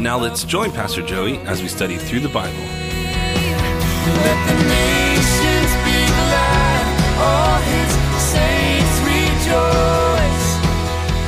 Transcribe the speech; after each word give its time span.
Now 0.00 0.16
let's 0.16 0.44
join 0.44 0.72
Pastor 0.72 1.02
Joey 1.02 1.36
as 1.40 1.60
we 1.60 1.68
study 1.68 1.98
through 1.98 2.20
the 2.20 2.30
Bible. 2.30 2.56
Let 2.56 4.38
the 4.48 4.54
nations 4.64 5.72
be 5.84 6.00
glad, 6.08 6.84
all 7.20 7.60
his 7.60 7.92
saints 8.32 8.96
rejoice, 9.04 10.48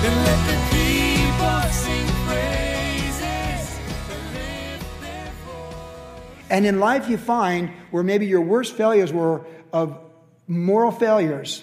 and 0.06 0.14
let 0.24 0.40
the 0.48 0.56
people 0.72 1.60
sing 1.70 2.06
praises 2.24 3.76
and 4.08 4.32
lift 4.32 4.88
their 5.02 5.28
voice. 5.45 6.46
And 6.48 6.64
in 6.64 6.80
life, 6.80 7.10
you 7.10 7.18
find 7.18 7.68
where 7.90 8.02
maybe 8.02 8.24
your 8.26 8.40
worst 8.40 8.74
failures 8.74 9.12
were 9.12 9.45
of 9.74 9.98
moral 10.48 10.92
failures 10.92 11.62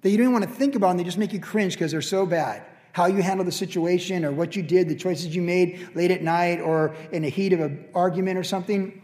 that 0.00 0.08
you 0.08 0.16
don't 0.16 0.24
even 0.24 0.32
want 0.32 0.48
to 0.48 0.50
think 0.50 0.74
about 0.74 0.92
and 0.92 1.00
they 1.00 1.04
just 1.04 1.18
make 1.18 1.34
you 1.34 1.40
cringe 1.40 1.74
because 1.74 1.92
they're 1.92 2.00
so 2.00 2.24
bad. 2.24 2.64
How 2.92 3.06
you 3.06 3.22
handled 3.22 3.48
the 3.48 3.52
situation 3.52 4.24
or 4.24 4.32
what 4.32 4.54
you 4.54 4.62
did, 4.62 4.88
the 4.88 4.94
choices 4.94 5.34
you 5.34 5.42
made 5.42 5.88
late 5.94 6.10
at 6.10 6.22
night 6.22 6.60
or 6.60 6.94
in 7.10 7.22
the 7.22 7.30
heat 7.30 7.52
of 7.52 7.60
an 7.60 7.86
argument 7.94 8.38
or 8.38 8.44
something. 8.44 9.00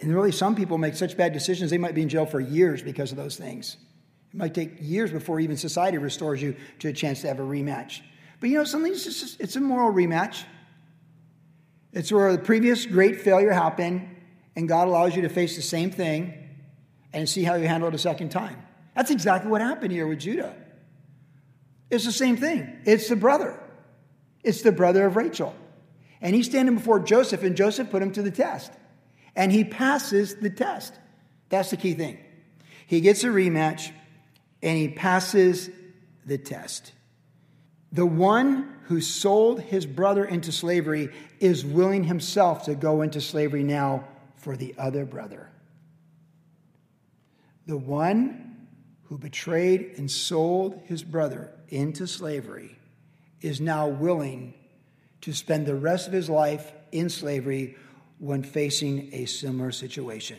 And 0.00 0.14
really, 0.14 0.32
some 0.32 0.54
people 0.54 0.76
make 0.76 0.94
such 0.94 1.16
bad 1.16 1.32
decisions, 1.32 1.70
they 1.70 1.78
might 1.78 1.94
be 1.94 2.02
in 2.02 2.08
jail 2.08 2.26
for 2.26 2.40
years 2.40 2.82
because 2.82 3.10
of 3.10 3.16
those 3.16 3.36
things. 3.36 3.78
It 4.32 4.36
might 4.36 4.52
take 4.52 4.76
years 4.80 5.10
before 5.10 5.40
even 5.40 5.56
society 5.56 5.96
restores 5.96 6.42
you 6.42 6.56
to 6.80 6.88
a 6.88 6.92
chance 6.92 7.22
to 7.22 7.28
have 7.28 7.38
a 7.38 7.44
rematch. 7.44 8.02
But 8.40 8.50
you 8.50 8.58
know, 8.58 8.64
something 8.64 8.92
it's 8.92 9.04
just 9.04 9.40
it's 9.40 9.56
a 9.56 9.60
moral 9.60 9.92
rematch. 9.92 10.44
It's 11.92 12.10
where 12.10 12.32
the 12.32 12.38
previous 12.38 12.84
great 12.84 13.20
failure 13.20 13.52
happened, 13.52 14.08
and 14.56 14.68
God 14.68 14.88
allows 14.88 15.14
you 15.14 15.22
to 15.22 15.28
face 15.28 15.56
the 15.56 15.62
same 15.62 15.90
thing 15.90 16.34
and 17.12 17.28
see 17.28 17.44
how 17.44 17.54
you 17.54 17.68
handle 17.68 17.88
it 17.88 17.94
a 17.94 17.98
second 17.98 18.30
time. 18.30 18.60
That's 18.94 19.10
exactly 19.10 19.50
what 19.50 19.60
happened 19.60 19.92
here 19.92 20.06
with 20.06 20.18
Judah. 20.18 20.54
It's 21.90 22.04
the 22.04 22.12
same 22.12 22.36
thing. 22.36 22.78
It's 22.84 23.08
the 23.08 23.16
brother. 23.16 23.60
It's 24.42 24.62
the 24.62 24.72
brother 24.72 25.06
of 25.06 25.16
Rachel. 25.16 25.54
And 26.20 26.34
he's 26.34 26.46
standing 26.46 26.76
before 26.76 27.00
Joseph, 27.00 27.42
and 27.42 27.56
Joseph 27.56 27.90
put 27.90 28.02
him 28.02 28.12
to 28.12 28.22
the 28.22 28.30
test. 28.30 28.72
And 29.36 29.52
he 29.52 29.64
passes 29.64 30.36
the 30.36 30.50
test. 30.50 30.94
That's 31.48 31.70
the 31.70 31.76
key 31.76 31.94
thing. 31.94 32.18
He 32.86 33.00
gets 33.00 33.24
a 33.24 33.28
rematch, 33.28 33.90
and 34.62 34.78
he 34.78 34.88
passes 34.88 35.70
the 36.24 36.38
test. 36.38 36.92
The 37.92 38.06
one 38.06 38.74
who 38.84 39.00
sold 39.00 39.60
his 39.60 39.86
brother 39.86 40.24
into 40.24 40.52
slavery 40.52 41.10
is 41.40 41.64
willing 41.64 42.04
himself 42.04 42.64
to 42.64 42.74
go 42.74 43.02
into 43.02 43.20
slavery 43.20 43.62
now 43.62 44.04
for 44.36 44.56
the 44.56 44.74
other 44.76 45.04
brother. 45.04 45.48
The 47.66 47.76
one 47.76 48.66
who 49.04 49.16
betrayed 49.16 49.94
and 49.96 50.10
sold 50.10 50.82
his 50.86 51.02
brother 51.02 51.53
into 51.68 52.06
slavery 52.06 52.78
is 53.40 53.60
now 53.60 53.88
willing 53.88 54.54
to 55.20 55.32
spend 55.32 55.66
the 55.66 55.74
rest 55.74 56.06
of 56.06 56.12
his 56.12 56.28
life 56.28 56.72
in 56.92 57.08
slavery 57.08 57.76
when 58.18 58.42
facing 58.42 59.12
a 59.12 59.26
similar 59.26 59.72
situation. 59.72 60.38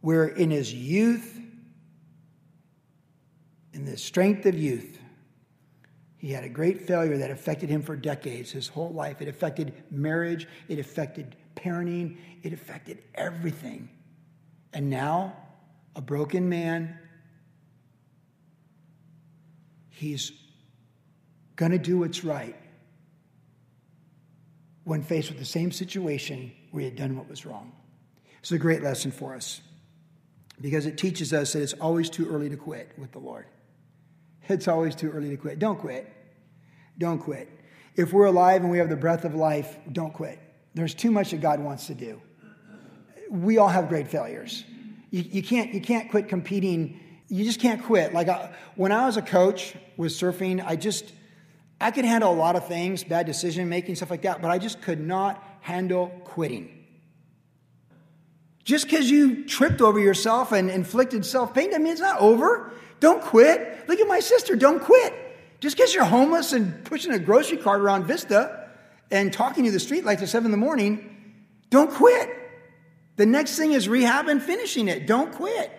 Where 0.00 0.26
in 0.26 0.50
his 0.50 0.72
youth, 0.72 1.38
in 3.72 3.84
the 3.84 3.96
strength 3.96 4.46
of 4.46 4.54
youth, 4.54 4.98
he 6.18 6.32
had 6.32 6.44
a 6.44 6.48
great 6.48 6.86
failure 6.86 7.16
that 7.18 7.30
affected 7.30 7.70
him 7.70 7.82
for 7.82 7.96
decades, 7.96 8.50
his 8.50 8.68
whole 8.68 8.92
life. 8.92 9.22
It 9.22 9.28
affected 9.28 9.72
marriage, 9.90 10.46
it 10.68 10.78
affected 10.78 11.34
parenting, 11.56 12.18
it 12.42 12.52
affected 12.52 13.02
everything. 13.14 13.88
And 14.72 14.90
now, 14.90 15.34
a 15.96 16.00
broken 16.00 16.48
man, 16.48 16.98
he's 20.00 20.32
going 21.56 21.72
to 21.72 21.78
do 21.78 21.98
what's 21.98 22.24
right 22.24 22.56
when 24.84 25.02
faced 25.02 25.28
with 25.28 25.38
the 25.38 25.44
same 25.44 25.70
situation 25.70 26.50
where 26.70 26.80
he 26.80 26.88
had 26.88 26.96
done 26.96 27.16
what 27.16 27.28
was 27.28 27.44
wrong. 27.44 27.72
It's 28.40 28.50
a 28.50 28.58
great 28.58 28.82
lesson 28.82 29.10
for 29.10 29.34
us 29.34 29.60
because 30.60 30.86
it 30.86 30.96
teaches 30.96 31.32
us 31.32 31.52
that 31.52 31.62
it's 31.62 31.74
always 31.74 32.08
too 32.08 32.28
early 32.28 32.48
to 32.48 32.56
quit 32.56 32.92
with 32.96 33.12
the 33.12 33.18
Lord. 33.18 33.46
It's 34.48 34.68
always 34.68 34.94
too 34.94 35.10
early 35.10 35.28
to 35.30 35.36
quit. 35.36 35.58
Don't 35.58 35.78
quit. 35.78 36.10
Don't 36.98 37.18
quit. 37.18 37.48
If 37.94 38.12
we're 38.12 38.26
alive 38.26 38.62
and 38.62 38.70
we 38.70 38.78
have 38.78 38.88
the 38.88 38.96
breath 38.96 39.24
of 39.24 39.34
life, 39.34 39.76
don't 39.92 40.12
quit. 40.12 40.38
There's 40.74 40.94
too 40.94 41.10
much 41.10 41.30
that 41.32 41.40
God 41.40 41.60
wants 41.60 41.86
to 41.88 41.94
do. 41.94 42.20
We 43.30 43.58
all 43.58 43.68
have 43.68 43.88
great 43.88 44.08
failures. 44.08 44.64
You, 45.10 45.22
you 45.22 45.42
can't, 45.42 45.74
you 45.74 45.80
can't 45.80 46.10
quit 46.10 46.28
competing. 46.28 46.98
You 47.30 47.44
just 47.44 47.60
can't 47.60 47.82
quit. 47.82 48.12
Like 48.12 48.28
I, 48.28 48.50
when 48.74 48.90
I 48.90 49.06
was 49.06 49.16
a 49.16 49.22
coach 49.22 49.74
with 49.96 50.12
surfing, 50.12 50.62
I 50.64 50.74
just, 50.74 51.10
I 51.80 51.92
could 51.92 52.04
handle 52.04 52.32
a 52.32 52.34
lot 52.34 52.56
of 52.56 52.66
things, 52.66 53.04
bad 53.04 53.24
decision 53.24 53.68
making, 53.68 53.94
stuff 53.94 54.10
like 54.10 54.22
that, 54.22 54.42
but 54.42 54.50
I 54.50 54.58
just 54.58 54.82
could 54.82 55.00
not 55.00 55.42
handle 55.60 56.08
quitting. 56.24 56.76
Just 58.64 58.84
because 58.84 59.08
you 59.08 59.44
tripped 59.44 59.80
over 59.80 59.98
yourself 59.98 60.52
and 60.52 60.70
inflicted 60.70 61.24
self 61.24 61.54
pain, 61.54 61.72
I 61.72 61.78
mean, 61.78 61.92
it's 61.92 62.00
not 62.00 62.20
over. 62.20 62.72
Don't 62.98 63.22
quit. 63.22 63.88
Look 63.88 64.00
at 64.00 64.08
my 64.08 64.20
sister. 64.20 64.56
Don't 64.56 64.82
quit. 64.82 65.14
Just 65.60 65.76
because 65.76 65.94
you're 65.94 66.04
homeless 66.04 66.52
and 66.52 66.84
pushing 66.84 67.12
a 67.12 67.18
grocery 67.18 67.58
cart 67.58 67.80
around 67.80 68.06
Vista 68.06 68.68
and 69.10 69.32
talking 69.32 69.64
to 69.64 69.70
the 69.70 69.80
street 69.80 70.04
lights 70.04 70.22
at 70.22 70.28
7 70.28 70.46
in 70.46 70.50
the 70.50 70.56
morning, 70.56 71.34
don't 71.70 71.90
quit. 71.90 72.28
The 73.16 73.26
next 73.26 73.56
thing 73.56 73.72
is 73.72 73.88
rehab 73.88 74.28
and 74.28 74.42
finishing 74.42 74.88
it. 74.88 75.06
Don't 75.06 75.32
quit. 75.32 75.70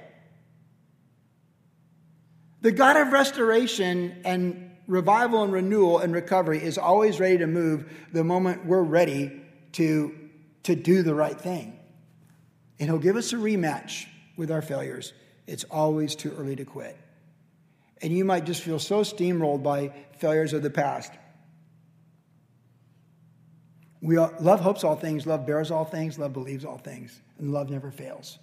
The 2.61 2.71
God 2.71 2.95
of 2.95 3.11
restoration 3.11 4.21
and 4.23 4.71
revival 4.87 5.43
and 5.43 5.51
renewal 5.51 5.99
and 5.99 6.13
recovery 6.13 6.63
is 6.63 6.77
always 6.77 7.19
ready 7.19 7.39
to 7.39 7.47
move 7.47 7.91
the 8.11 8.23
moment 8.23 8.65
we're 8.65 8.83
ready 8.83 9.41
to, 9.73 10.15
to 10.63 10.75
do 10.75 11.01
the 11.01 11.15
right 11.15 11.39
thing. 11.39 11.77
And 12.79 12.89
He'll 12.89 12.99
give 12.99 13.15
us 13.15 13.33
a 13.33 13.37
rematch 13.37 14.05
with 14.37 14.51
our 14.51 14.61
failures. 14.61 15.13
It's 15.47 15.63
always 15.65 16.15
too 16.15 16.33
early 16.37 16.55
to 16.55 16.65
quit. 16.65 16.97
And 18.01 18.15
you 18.15 18.25
might 18.25 18.45
just 18.45 18.61
feel 18.61 18.79
so 18.79 19.01
steamrolled 19.01 19.63
by 19.63 19.93
failures 20.17 20.53
of 20.53 20.63
the 20.63 20.69
past. 20.69 21.11
We 24.01 24.17
all, 24.17 24.33
love 24.39 24.59
hopes 24.59 24.83
all 24.83 24.95
things, 24.95 25.27
love 25.27 25.45
bears 25.45 25.69
all 25.69 25.85
things, 25.85 26.17
love 26.17 26.33
believes 26.33 26.65
all 26.65 26.79
things, 26.79 27.19
and 27.37 27.53
love 27.53 27.69
never 27.69 27.91
fails. 27.91 28.39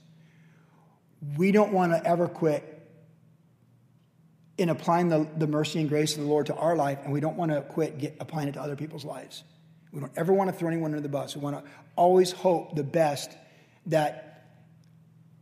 We 1.37 1.51
don't 1.51 1.73
want 1.73 1.93
to 1.93 2.05
ever 2.07 2.29
quit 2.29 2.78
in 4.59 4.69
applying 4.69 5.09
the, 5.09 5.27
the 5.37 5.47
mercy 5.47 5.79
and 5.79 5.89
grace 5.89 6.17
of 6.17 6.23
the 6.23 6.29
Lord 6.29 6.47
to 6.47 6.55
our 6.55 6.77
life, 6.77 6.99
and 7.05 7.13
we 7.13 7.21
don't 7.21 7.37
want 7.37 7.53
to 7.53 7.63
quit 7.63 7.99
get, 7.99 8.17
applying 8.21 8.49
it 8.49 8.53
to 8.53 8.61
other 8.61 8.77
people's 8.77 9.05
lives. 9.05 9.45
We 9.93 10.01
don't 10.01 10.13
ever 10.17 10.33
want 10.33 10.51
to 10.51 10.57
throw 10.57 10.69
anyone 10.69 10.91
under 10.91 11.01
the 11.01 11.09
bus. 11.09 11.35
We 11.37 11.41
want 11.41 11.65
to 11.65 11.71
always 11.97 12.33
hope 12.33 12.75
the 12.75 12.85
best 12.85 13.31
that 13.87 14.25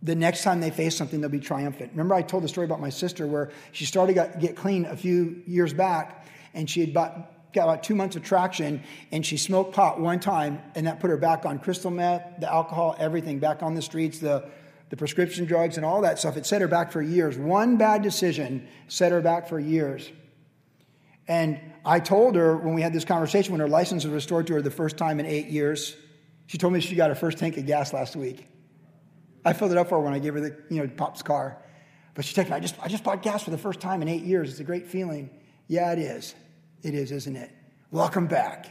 the 0.02 0.14
next 0.14 0.44
time 0.44 0.60
they 0.60 0.70
face 0.70 0.94
something, 0.94 1.20
they'll 1.20 1.30
be 1.30 1.40
triumphant. 1.40 1.90
Remember, 1.92 2.14
I 2.14 2.22
told 2.22 2.44
the 2.44 2.48
story 2.48 2.66
about 2.66 2.80
my 2.80 2.90
sister 2.90 3.26
where 3.26 3.50
she 3.72 3.86
started 3.86 4.14
to 4.14 4.38
get 4.38 4.54
clean 4.54 4.84
a 4.84 4.96
few 4.96 5.42
years 5.46 5.72
back, 5.72 6.26
and 6.54 6.68
she 6.68 6.80
had 6.80 6.92
bought, 6.92 7.52
got 7.54 7.64
about 7.64 7.82
two 7.82 7.94
months 7.94 8.14
of 8.14 8.22
traction, 8.22 8.82
and 9.10 9.24
she 9.24 9.38
smoked 9.38 9.74
pot 9.74 9.98
one 9.98 10.20
time, 10.20 10.60
and 10.74 10.86
that 10.86 11.00
put 11.00 11.10
her 11.10 11.16
back 11.16 11.46
on 11.46 11.58
crystal 11.58 11.90
meth, 11.90 12.38
the 12.38 12.52
alcohol, 12.52 12.94
everything, 12.98 13.38
back 13.38 13.62
on 13.62 13.74
the 13.74 13.82
streets, 13.82 14.18
the, 14.18 14.48
the 14.88 14.96
prescription 14.96 15.46
drugs, 15.46 15.76
and 15.76 15.84
all 15.84 16.02
that 16.02 16.18
stuff. 16.18 16.36
It 16.36 16.46
set 16.46 16.60
her 16.60 16.68
back 16.68 16.92
for 16.92 17.02
years. 17.02 17.36
One 17.36 17.76
bad 17.76 18.02
decision 18.02 18.68
set 18.88 19.12
her 19.12 19.20
back 19.20 19.48
for 19.48 19.58
years. 19.58 20.10
And 21.28 21.60
I 21.84 21.98
told 22.00 22.36
her 22.36 22.56
when 22.56 22.74
we 22.74 22.82
had 22.82 22.92
this 22.92 23.04
conversation, 23.04 23.52
when 23.52 23.60
her 23.60 23.68
license 23.68 24.04
was 24.04 24.12
restored 24.12 24.46
to 24.46 24.54
her 24.54 24.62
the 24.62 24.70
first 24.70 24.96
time 24.96 25.18
in 25.18 25.26
eight 25.26 25.48
years, 25.48 25.96
she 26.46 26.58
told 26.58 26.72
me 26.72 26.80
she 26.80 26.94
got 26.94 27.08
her 27.08 27.16
first 27.16 27.38
tank 27.38 27.56
of 27.56 27.66
gas 27.66 27.92
last 27.92 28.14
week. 28.14 28.46
I 29.44 29.52
filled 29.52 29.72
it 29.72 29.78
up 29.78 29.88
for 29.88 29.98
her 29.98 30.04
when 30.04 30.14
I 30.14 30.18
gave 30.18 30.34
her 30.34 30.40
the, 30.40 30.56
you 30.70 30.82
know, 30.82 30.88
Pop's 30.88 31.22
car. 31.22 31.58
But 32.14 32.24
she 32.24 32.34
texted 32.34 32.50
me, 32.50 32.56
I 32.56 32.60
just, 32.60 32.74
I 32.80 32.88
just 32.88 33.04
bought 33.04 33.22
gas 33.22 33.42
for 33.42 33.50
the 33.50 33.58
first 33.58 33.80
time 33.80 34.02
in 34.02 34.08
eight 34.08 34.22
years. 34.22 34.50
It's 34.50 34.60
a 34.60 34.64
great 34.64 34.86
feeling. 34.86 35.30
Yeah, 35.68 35.92
it 35.92 35.98
is. 35.98 36.34
It 36.82 36.94
is, 36.94 37.10
isn't 37.10 37.36
it? 37.36 37.50
Welcome 37.90 38.26
back. 38.26 38.66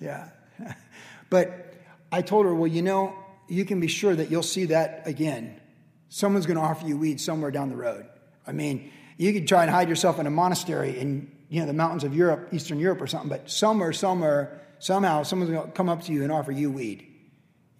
Yeah. 0.00 0.28
but 1.30 1.74
I 2.10 2.22
told 2.22 2.46
her, 2.46 2.54
well, 2.54 2.66
you 2.66 2.82
know, 2.82 3.14
you 3.50 3.64
can 3.64 3.80
be 3.80 3.88
sure 3.88 4.14
that 4.14 4.30
you'll 4.30 4.42
see 4.42 4.66
that 4.66 5.06
again. 5.06 5.60
Someone's 6.08 6.46
going 6.46 6.56
to 6.56 6.62
offer 6.62 6.86
you 6.86 6.96
weed 6.96 7.20
somewhere 7.20 7.50
down 7.50 7.68
the 7.68 7.76
road. 7.76 8.06
I 8.46 8.52
mean, 8.52 8.92
you 9.16 9.32
could 9.32 9.46
try 9.46 9.62
and 9.62 9.70
hide 9.70 9.88
yourself 9.88 10.18
in 10.18 10.26
a 10.26 10.30
monastery 10.30 10.98
in 10.98 11.30
you 11.48 11.60
know, 11.60 11.66
the 11.66 11.72
mountains 11.72 12.04
of 12.04 12.14
Europe, 12.14 12.48
Eastern 12.52 12.78
Europe 12.78 13.00
or 13.00 13.06
something, 13.06 13.28
but 13.28 13.50
somewhere, 13.50 13.92
somewhere, 13.92 14.60
somehow, 14.78 15.24
someone's 15.24 15.50
going 15.50 15.66
to 15.66 15.72
come 15.72 15.88
up 15.88 16.02
to 16.04 16.12
you 16.12 16.22
and 16.22 16.32
offer 16.32 16.52
you 16.52 16.70
weed. 16.70 17.06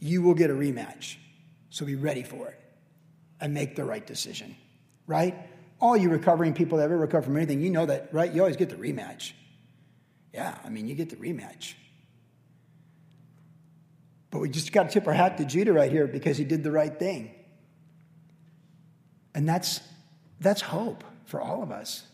You 0.01 0.23
will 0.23 0.35
get 0.35 0.51
a 0.51 0.55
rematch. 0.55 1.17
So 1.71 1.87
be 1.87 1.95
ready 1.95 2.25
for 2.25 2.49
it 2.49 2.61
and 3.41 3.55
make 3.55 3.77
the 3.77 3.85
right 3.85 4.05
decision, 4.05 4.57
right? 5.07 5.37
All 5.81 5.97
you 5.97 6.11
recovering 6.11 6.53
people 6.53 6.79
that 6.79 6.85
ever 6.85 6.97
recover 6.97 7.27
from 7.27 7.37
anything, 7.37 7.61
you 7.61 7.71
know 7.71 7.87
that, 7.87 8.13
right? 8.13 8.33
You 8.33 8.41
always 8.41 8.57
get 8.57 8.71
the 8.71 8.77
rematch. 8.77 9.33
Yeah, 10.35 10.57
I 10.65 10.69
mean, 10.69 10.89
you 10.89 10.95
get 10.95 11.11
the 11.11 11.17
rematch. 11.17 11.75
But 14.31 14.41
we 14.41 14.49
just 14.49 14.73
got 14.73 14.85
to 14.85 14.91
tip 14.91 15.07
our 15.07 15.13
hat 15.13 15.39
to 15.39 15.45
Judah 15.45 15.73
right 15.73 15.91
here 15.91 16.07
because 16.07 16.39
he 16.39 16.45
did 16.45 16.63
the 16.63 16.71
right 16.71 16.97
thing. 16.97 17.35
And 19.35 19.49
that's, 19.49 19.81
that's 20.41 20.61
hope 20.61 21.05
for 21.25 21.41
all 21.41 21.63
of 21.63 21.71
us. 21.71 22.05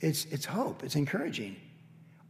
It's, 0.00 0.24
it's 0.26 0.44
hope, 0.44 0.84
it's 0.84 0.96
encouraging. 0.96 1.56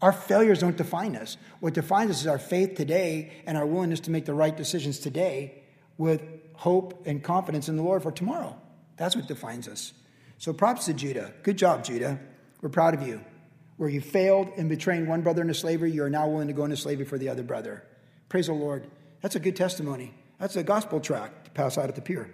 Our 0.01 0.13
failures 0.13 0.61
don't 0.61 0.77
define 0.77 1.17
us. 1.17 1.37
What 1.61 1.75
defines 1.75 2.11
us 2.11 2.21
is 2.21 2.27
our 2.27 2.39
faith 2.39 2.77
today 2.77 3.33
and 3.47 3.59
our 3.59 3.67
willingness 3.67 4.01
to 4.01 4.11
make 4.11 4.25
the 4.25 4.35
right 4.35 4.57
decisions 4.57 4.99
today 5.01 5.63
with 5.97 6.23
hope 6.55 7.07
and 7.07 7.23
confidence 7.23 7.69
in 7.69 7.77
the 7.77 7.83
Lord 7.83 8.03
for 8.03 8.13
tomorrow. 8.13 8.57
That's 8.97 9.17
what 9.17 9.27
defines 9.27 9.69
us. 9.69 9.93
So 10.39 10.53
props 10.53 10.87
to 10.87 10.95
Judah. 10.95 11.33
Good 11.43 11.59
job, 11.59 11.85
Judah. 11.85 12.21
We're 12.61 12.69
proud 12.69 12.95
of 12.95 13.07
you. 13.07 13.21
Where 13.77 13.89
you 13.89 14.01
failed 14.01 14.51
in 14.57 14.69
betraying 14.69 15.07
one 15.07 15.23
brother 15.23 15.43
into 15.43 15.55
slavery, 15.55 15.91
you 15.93 16.05
are 16.05 16.11
now 16.11 16.29
willing 16.29 16.49
to 16.49 16.53
go 16.53 16.65
into 16.65 16.77
slavery 16.77 17.05
for 17.05 17.19
the 17.19 17.29
other 17.29 17.43
brother. 17.43 17.85
Praise 18.29 18.47
the 18.47 18.53
Lord. 18.53 18.87
That's 19.23 19.37
a 19.37 19.41
good 19.41 19.57
testimony. 19.57 20.15
That's 20.39 20.57
a 20.57 20.63
gospel 20.63 21.01
track 21.01 21.45
to 21.45 21.51
pass 21.51 21.79
out 21.79 21.89
at 21.89 21.95
the 21.95 22.03
pier. 22.03 22.31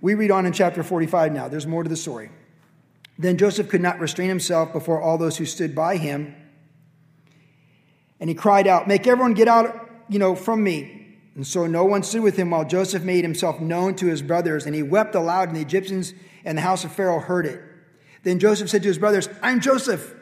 We 0.00 0.14
read 0.14 0.30
on 0.30 0.46
in 0.46 0.52
chapter 0.52 0.82
45 0.82 1.32
now. 1.32 1.48
There's 1.48 1.66
more 1.66 1.82
to 1.82 1.88
the 1.88 1.96
story. 1.96 2.30
Then 3.18 3.38
Joseph 3.38 3.68
could 3.68 3.80
not 3.80 3.98
restrain 3.98 4.28
himself 4.28 4.72
before 4.72 5.00
all 5.00 5.18
those 5.18 5.36
who 5.36 5.46
stood 5.46 5.74
by 5.74 5.96
him. 5.96 6.34
And 8.20 8.28
he 8.28 8.34
cried 8.34 8.66
out, 8.66 8.88
Make 8.88 9.06
everyone 9.06 9.34
get 9.34 9.48
out, 9.48 9.90
you 10.08 10.18
know, 10.18 10.34
from 10.34 10.62
me. 10.62 11.18
And 11.34 11.46
so 11.46 11.66
no 11.66 11.84
one 11.84 12.02
stood 12.02 12.22
with 12.22 12.36
him 12.36 12.50
while 12.50 12.64
Joseph 12.64 13.02
made 13.02 13.24
himself 13.24 13.60
known 13.60 13.94
to 13.96 14.06
his 14.06 14.22
brothers. 14.22 14.66
And 14.66 14.74
he 14.74 14.82
wept 14.82 15.14
aloud, 15.14 15.48
and 15.48 15.56
the 15.56 15.60
Egyptians 15.60 16.14
and 16.44 16.56
the 16.56 16.62
house 16.62 16.84
of 16.84 16.92
Pharaoh 16.92 17.20
heard 17.20 17.46
it. 17.46 17.60
Then 18.22 18.38
Joseph 18.38 18.70
said 18.70 18.82
to 18.82 18.88
his 18.88 18.98
brothers, 18.98 19.28
I'm 19.42 19.60
Joseph. 19.60 20.14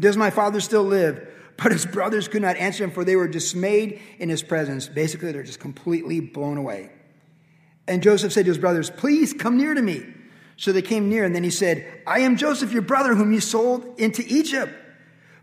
Does 0.00 0.16
my 0.16 0.30
father 0.30 0.60
still 0.60 0.84
live? 0.84 1.28
But 1.58 1.72
his 1.72 1.84
brothers 1.84 2.28
could 2.28 2.42
not 2.42 2.56
answer 2.56 2.84
him, 2.84 2.90
for 2.90 3.04
they 3.04 3.16
were 3.16 3.28
dismayed 3.28 4.00
in 4.18 4.28
his 4.28 4.42
presence. 4.42 4.88
Basically, 4.88 5.32
they're 5.32 5.42
just 5.42 5.60
completely 5.60 6.20
blown 6.20 6.56
away. 6.56 6.90
And 7.88 8.02
Joseph 8.02 8.32
said 8.32 8.44
to 8.44 8.50
his 8.50 8.58
brothers, 8.58 8.90
Please 8.90 9.32
come 9.32 9.58
near 9.58 9.74
to 9.74 9.82
me. 9.82 10.06
So 10.56 10.72
they 10.72 10.82
came 10.82 11.08
near, 11.08 11.24
and 11.24 11.34
then 11.34 11.44
he 11.44 11.50
said, 11.50 12.02
I 12.06 12.20
am 12.20 12.36
Joseph, 12.36 12.72
your 12.72 12.82
brother, 12.82 13.14
whom 13.14 13.32
you 13.32 13.40
sold 13.40 13.98
into 13.98 14.24
Egypt. 14.26 14.72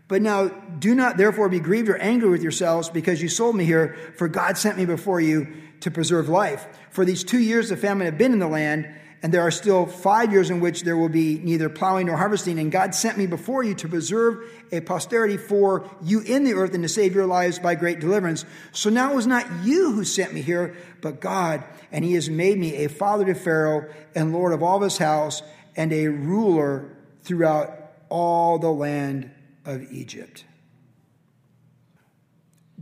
But 0.08 0.22
now 0.22 0.48
do 0.48 0.94
not 0.94 1.16
therefore 1.16 1.48
be 1.48 1.60
grieved 1.60 1.88
or 1.88 1.96
angry 1.96 2.30
with 2.30 2.42
yourselves 2.42 2.88
because 2.88 3.20
you 3.20 3.28
sold 3.28 3.56
me 3.56 3.64
here, 3.64 3.96
for 4.16 4.28
God 4.28 4.56
sent 4.56 4.78
me 4.78 4.84
before 4.84 5.20
you 5.20 5.48
to 5.80 5.90
preserve 5.90 6.28
life. 6.28 6.66
For 6.90 7.04
these 7.04 7.24
two 7.24 7.40
years 7.40 7.68
the 7.68 7.76
famine 7.76 8.06
have 8.06 8.18
been 8.18 8.32
in 8.32 8.38
the 8.38 8.46
land, 8.46 8.88
and 9.26 9.34
there 9.34 9.42
are 9.42 9.50
still 9.50 9.86
five 9.86 10.30
years 10.30 10.50
in 10.50 10.60
which 10.60 10.82
there 10.82 10.96
will 10.96 11.08
be 11.08 11.40
neither 11.40 11.68
plowing 11.68 12.06
nor 12.06 12.16
harvesting. 12.16 12.60
And 12.60 12.70
God 12.70 12.94
sent 12.94 13.18
me 13.18 13.26
before 13.26 13.64
you 13.64 13.74
to 13.74 13.88
preserve 13.88 14.48
a 14.70 14.80
posterity 14.80 15.36
for 15.36 15.90
you 16.00 16.20
in 16.20 16.44
the 16.44 16.54
earth 16.54 16.74
and 16.74 16.84
to 16.84 16.88
save 16.88 17.12
your 17.12 17.26
lives 17.26 17.58
by 17.58 17.74
great 17.74 17.98
deliverance. 17.98 18.44
So 18.70 18.88
now 18.88 19.10
it 19.10 19.16
was 19.16 19.26
not 19.26 19.44
you 19.64 19.90
who 19.90 20.04
sent 20.04 20.32
me 20.32 20.42
here, 20.42 20.76
but 21.00 21.20
God. 21.20 21.64
And 21.90 22.04
he 22.04 22.12
has 22.12 22.30
made 22.30 22.56
me 22.56 22.84
a 22.84 22.88
father 22.88 23.24
to 23.24 23.34
Pharaoh 23.34 23.92
and 24.14 24.32
Lord 24.32 24.52
of 24.52 24.62
all 24.62 24.78
his 24.78 24.96
house 24.96 25.42
and 25.74 25.92
a 25.92 26.06
ruler 26.06 26.96
throughout 27.24 27.72
all 28.08 28.60
the 28.60 28.70
land 28.70 29.28
of 29.64 29.90
Egypt. 29.90 30.44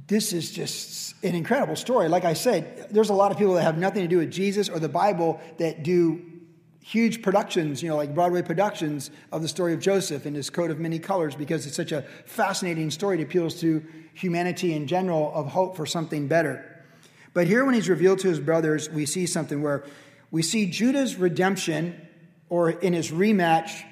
This 0.09 0.35
is 0.35 0.51
just 0.51 1.15
an 1.25 1.35
incredible 1.35 1.77
story. 1.77 2.11
Like 2.11 2.27
I 2.27 2.35
said, 2.35 2.89
there's 2.91 3.09
a 3.09 3.15
lot 3.15 3.33
of 3.33 3.39
people 3.39 3.55
that 3.55 3.63
have 3.63 3.79
nothing 3.79 4.03
to 4.03 4.09
do 4.09 4.19
with 4.19 4.31
Jesus 4.31 4.69
or 4.69 4.79
the 4.79 4.91
Bible 4.91 5.41
that 5.57 5.83
do 5.83 6.33
huge 6.87 7.23
productions, 7.23 7.83
you 7.83 7.89
know, 7.89 7.97
like 7.97 8.15
Broadway 8.15 8.43
productions 8.43 9.11
of 9.33 9.41
the 9.41 9.49
story 9.49 9.73
of 9.73 9.81
Joseph 9.81 10.27
and 10.27 10.37
his 10.37 10.51
coat 10.51 10.71
of 10.71 10.79
many 10.79 10.99
colors 10.99 11.35
because 11.35 11.67
it's 11.67 11.77
such 11.77 11.93
a 11.93 12.03
fascinating 12.27 12.91
story. 12.91 13.19
It 13.19 13.23
appeals 13.23 13.59
to 13.63 13.83
humanity 14.13 14.75
in 14.75 14.87
general 14.87 15.33
of 15.35 15.47
hope 15.47 15.77
for 15.77 15.87
something 15.87 16.29
better. 16.29 16.85
But 17.33 17.47
here, 17.47 17.65
when 17.65 17.73
he's 17.73 17.89
revealed 17.89 18.19
to 18.19 18.29
his 18.29 18.39
brothers, 18.39 18.91
we 18.91 19.07
see 19.07 19.25
something 19.25 19.63
where 19.63 19.83
we 20.31 20.43
see 20.43 20.71
Judah's 20.71 21.17
redemption, 21.17 22.07
or 22.51 22.69
in 22.69 22.93
his 22.93 23.11
rematch, 23.11 23.83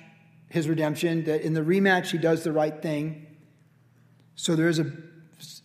his 0.50 0.68
redemption, 0.68 1.24
that 1.24 1.40
in 1.40 1.54
the 1.54 1.62
rematch 1.62 2.10
he 2.10 2.18
does 2.18 2.44
the 2.44 2.52
right 2.52 2.82
thing. 2.82 3.26
So 4.34 4.54
there 4.54 4.68
is 4.68 4.78
a 4.78 4.92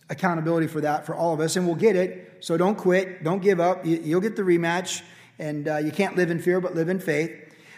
accountability 0.08 0.66
for 0.66 0.80
that 0.80 1.04
for 1.04 1.14
all 1.14 1.34
of 1.34 1.40
us, 1.40 1.56
and 1.56 1.66
we'll 1.66 1.76
get 1.76 1.94
it. 1.94 2.38
So 2.40 2.56
don't 2.56 2.76
quit, 2.76 3.22
don't 3.22 3.42
give 3.42 3.60
up. 3.60 3.84
You'll 3.84 4.22
get 4.22 4.34
the 4.34 4.42
rematch, 4.42 5.02
and 5.38 5.68
uh, 5.68 5.76
you 5.76 5.92
can't 5.92 6.16
live 6.16 6.30
in 6.30 6.40
fear, 6.40 6.60
but 6.60 6.74
live 6.74 6.88
in 6.88 7.00
faith. 7.00 7.32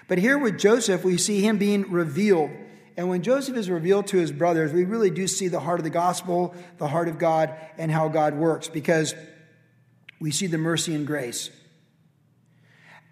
But 0.08 0.18
here 0.18 0.38
with 0.38 0.58
Joseph, 0.58 1.04
we 1.04 1.18
see 1.18 1.40
him 1.40 1.58
being 1.58 1.90
revealed. 1.90 2.50
And 2.96 3.08
when 3.08 3.22
Joseph 3.22 3.56
is 3.56 3.70
revealed 3.70 4.08
to 4.08 4.18
his 4.18 4.32
brothers, 4.32 4.72
we 4.72 4.84
really 4.84 5.10
do 5.10 5.26
see 5.26 5.48
the 5.48 5.60
heart 5.60 5.78
of 5.78 5.84
the 5.84 5.90
gospel, 5.90 6.54
the 6.78 6.88
heart 6.88 7.08
of 7.08 7.18
God, 7.18 7.54
and 7.78 7.90
how 7.90 8.08
God 8.08 8.34
works, 8.34 8.68
because 8.68 9.14
we 10.20 10.30
see 10.30 10.46
the 10.46 10.58
mercy 10.58 10.94
and 10.94 11.06
grace. 11.06 11.50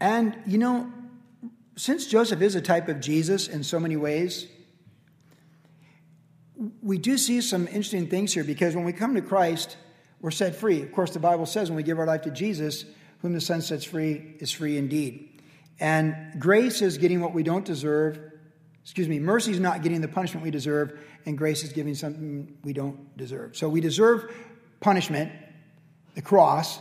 And, 0.00 0.37
you 0.47 0.59
know, 0.59 0.93
since 1.77 2.06
Joseph 2.06 2.43
is 2.43 2.55
a 2.55 2.61
type 2.61 2.89
of 2.89 3.00
Jesus 3.00 3.49
in 3.49 3.62
so 3.62 3.79
many 3.79 3.97
ways, 3.97 4.47
we 6.83 6.99
do 6.99 7.17
see 7.17 7.41
some 7.41 7.67
interesting 7.69 8.09
things 8.09 8.35
here 8.35 8.45
because 8.45 8.75
when 8.75 8.85
we 8.85 8.93
come 8.93 9.15
to 9.15 9.23
Christ, 9.23 9.77
we're 10.21 10.33
set 10.33 10.56
free. 10.56 10.83
Of 10.83 10.93
course, 10.93 11.12
the 11.12 11.21
Bible 11.21 11.47
says 11.47 11.71
when 11.71 11.77
we 11.77 11.85
give 11.85 11.99
our 11.99 12.06
life 12.06 12.23
to 12.23 12.31
Jesus, 12.31 12.85
whom 13.20 13.32
the 13.32 13.41
Son 13.41 13.61
sets 13.61 13.85
free 13.85 14.37
is 14.38 14.50
free 14.53 14.76
indeed. 14.76 15.41
And 15.81 16.41
grace 16.41 16.82
is 16.82 16.99
getting 16.99 17.20
what 17.20 17.35
we 17.35 17.43
don't 17.43 17.65
deserve. 17.65 18.19
Excuse 18.82 19.09
me, 19.09 19.19
mercy 19.19 19.50
is 19.50 19.61
not 19.61 19.82
getting 19.82 20.00
the 20.00 20.09
punishment 20.09 20.44
we 20.44 20.50
deserve, 20.50 20.99
and 21.26 21.37
grace 21.37 21.62
is 21.62 21.73
giving 21.73 21.94
something 21.94 22.56
we 22.65 22.73
don't 22.73 23.17
deserve. 23.17 23.56
So 23.56 23.69
we 23.69 23.81
deserve 23.81 24.32
punishment, 24.81 25.32
the 26.15 26.23
cross. 26.23 26.79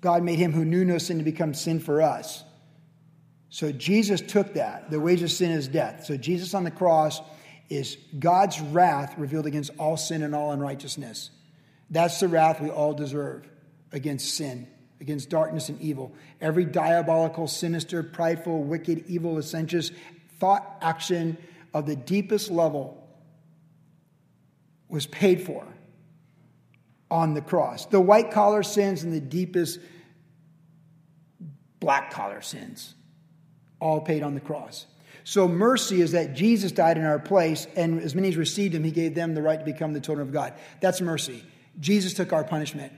God 0.00 0.22
made 0.22 0.38
him 0.38 0.52
who 0.52 0.64
knew 0.64 0.84
no 0.84 0.98
sin 0.98 1.18
to 1.18 1.24
become 1.24 1.54
sin 1.54 1.80
for 1.80 2.02
us. 2.02 2.44
So 3.48 3.72
Jesus 3.72 4.20
took 4.20 4.54
that. 4.54 4.90
The 4.90 5.00
wage 5.00 5.22
of 5.22 5.30
sin 5.30 5.50
is 5.50 5.66
death. 5.66 6.04
So 6.04 6.16
Jesus 6.16 6.54
on 6.54 6.64
the 6.64 6.70
cross 6.70 7.20
is 7.68 7.96
God's 8.18 8.60
wrath 8.60 9.16
revealed 9.18 9.46
against 9.46 9.70
all 9.78 9.96
sin 9.96 10.22
and 10.22 10.34
all 10.34 10.52
unrighteousness. 10.52 11.30
That's 11.90 12.20
the 12.20 12.28
wrath 12.28 12.60
we 12.60 12.70
all 12.70 12.94
deserve 12.94 13.48
against 13.92 14.34
sin, 14.34 14.68
against 15.00 15.30
darkness 15.30 15.68
and 15.68 15.80
evil. 15.80 16.12
Every 16.40 16.64
diabolical, 16.64 17.48
sinister, 17.48 18.02
prideful, 18.02 18.62
wicked, 18.62 19.04
evil, 19.06 19.34
licentious 19.34 19.90
thought 20.38 20.78
action 20.80 21.36
of 21.72 21.86
the 21.86 21.96
deepest 21.96 22.50
level 22.50 22.96
was 24.88 25.06
paid 25.06 25.42
for 25.42 25.66
on 27.10 27.34
the 27.34 27.40
cross. 27.40 27.86
The 27.86 28.00
white 28.00 28.30
collar 28.30 28.62
sins 28.62 29.02
and 29.02 29.12
the 29.12 29.20
deepest 29.20 29.80
black 31.80 32.10
collar 32.10 32.42
sins, 32.42 32.94
all 33.80 34.00
paid 34.00 34.22
on 34.22 34.34
the 34.34 34.40
cross. 34.40 34.86
So 35.24 35.48
mercy 35.48 36.00
is 36.00 36.12
that 36.12 36.34
Jesus 36.34 36.72
died 36.72 36.98
in 36.98 37.04
our 37.04 37.18
place, 37.18 37.66
and 37.76 38.00
as 38.00 38.14
many 38.14 38.28
as 38.28 38.36
received 38.36 38.74
him, 38.74 38.84
he 38.84 38.90
gave 38.90 39.14
them 39.14 39.34
the 39.34 39.42
right 39.42 39.58
to 39.58 39.64
become 39.64 39.92
the 39.92 40.00
children 40.00 40.26
of 40.26 40.32
God. 40.32 40.54
That's 40.80 41.00
mercy. 41.00 41.44
Jesus 41.78 42.14
took 42.14 42.32
our 42.32 42.44
punishment. 42.44 42.92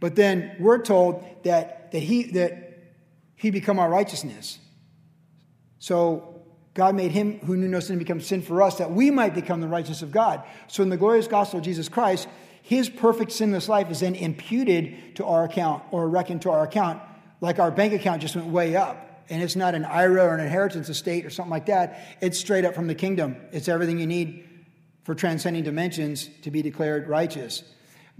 But 0.00 0.16
then 0.16 0.56
we're 0.58 0.82
told 0.82 1.24
that, 1.44 1.92
that 1.92 2.00
he 2.00 2.24
that 2.32 2.64
he 3.36 3.50
become 3.50 3.78
our 3.78 3.90
righteousness. 3.90 4.58
So 5.78 6.42
God 6.74 6.94
made 6.94 7.12
him 7.12 7.38
who 7.40 7.56
knew 7.56 7.68
no 7.68 7.80
sin 7.80 7.98
become 7.98 8.20
sin 8.20 8.42
for 8.42 8.62
us, 8.62 8.78
that 8.78 8.90
we 8.90 9.10
might 9.10 9.34
become 9.34 9.60
the 9.60 9.68
righteousness 9.68 10.02
of 10.02 10.12
God. 10.12 10.42
So 10.66 10.82
in 10.82 10.88
the 10.88 10.96
glorious 10.96 11.28
gospel 11.28 11.58
of 11.58 11.64
Jesus 11.64 11.88
Christ, 11.88 12.28
his 12.62 12.88
perfect 12.88 13.32
sinless 13.32 13.68
life 13.68 13.90
is 13.90 14.00
then 14.00 14.14
imputed 14.14 15.16
to 15.16 15.24
our 15.24 15.44
account 15.44 15.82
or 15.90 16.08
reckoned 16.08 16.42
to 16.42 16.50
our 16.50 16.64
account, 16.64 17.02
like 17.40 17.58
our 17.58 17.70
bank 17.70 17.92
account 17.92 18.22
just 18.22 18.34
went 18.34 18.48
way 18.48 18.76
up 18.76 19.04
and 19.28 19.42
it's 19.42 19.56
not 19.56 19.74
an 19.74 19.84
IRA 19.84 20.24
or 20.24 20.34
an 20.34 20.40
inheritance 20.40 20.88
estate 20.88 21.24
or 21.24 21.30
something 21.30 21.50
like 21.50 21.66
that. 21.66 22.16
It's 22.20 22.38
straight 22.38 22.64
up 22.64 22.74
from 22.74 22.86
the 22.86 22.94
kingdom. 22.94 23.36
It's 23.52 23.68
everything 23.68 23.98
you 23.98 24.06
need 24.06 24.48
for 25.04 25.14
transcending 25.14 25.64
dimensions 25.64 26.28
to 26.42 26.50
be 26.50 26.62
declared 26.62 27.08
righteous. 27.08 27.62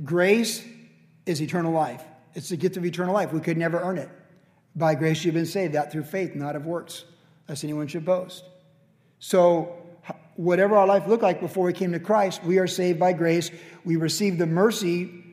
Grace 0.02 0.64
is 1.26 1.40
eternal 1.40 1.72
life. 1.72 2.02
It's 2.34 2.48
the 2.48 2.56
gift 2.56 2.76
of 2.76 2.84
eternal 2.84 3.14
life. 3.14 3.32
We 3.32 3.40
could 3.40 3.56
never 3.56 3.80
earn 3.80 3.98
it. 3.98 4.08
By 4.76 4.94
grace 4.94 5.24
you've 5.24 5.34
been 5.34 5.46
saved, 5.46 5.74
that 5.74 5.92
through 5.92 6.04
faith, 6.04 6.34
not 6.34 6.56
of 6.56 6.66
works, 6.66 7.04
lest 7.48 7.62
anyone 7.64 7.86
should 7.86 8.04
boast. 8.04 8.44
So, 9.20 9.76
whatever 10.36 10.76
our 10.76 10.86
life 10.86 11.06
looked 11.06 11.22
like 11.22 11.40
before 11.40 11.64
we 11.64 11.72
came 11.72 11.92
to 11.92 12.00
Christ, 12.00 12.42
we 12.42 12.58
are 12.58 12.66
saved 12.66 12.98
by 12.98 13.12
grace. 13.12 13.50
We 13.84 13.96
receive 13.96 14.36
the 14.36 14.46
mercy 14.46 15.24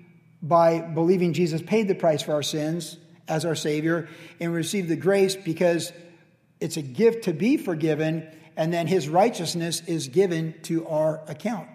by 0.41 0.81
believing 0.81 1.33
Jesus 1.33 1.61
paid 1.61 1.87
the 1.87 1.95
price 1.95 2.21
for 2.21 2.33
our 2.33 2.43
sins 2.43 2.97
as 3.27 3.45
our 3.45 3.55
Savior 3.55 4.09
and 4.39 4.51
we 4.51 4.57
receive 4.57 4.87
the 4.87 4.95
grace 4.95 5.35
because 5.35 5.93
it's 6.59 6.77
a 6.77 6.81
gift 6.81 7.25
to 7.25 7.33
be 7.33 7.57
forgiven 7.57 8.27
and 8.57 8.73
then 8.73 8.87
his 8.87 9.07
righteousness 9.07 9.81
is 9.87 10.07
given 10.09 10.53
to 10.63 10.87
our 10.87 11.21
account. 11.27 11.67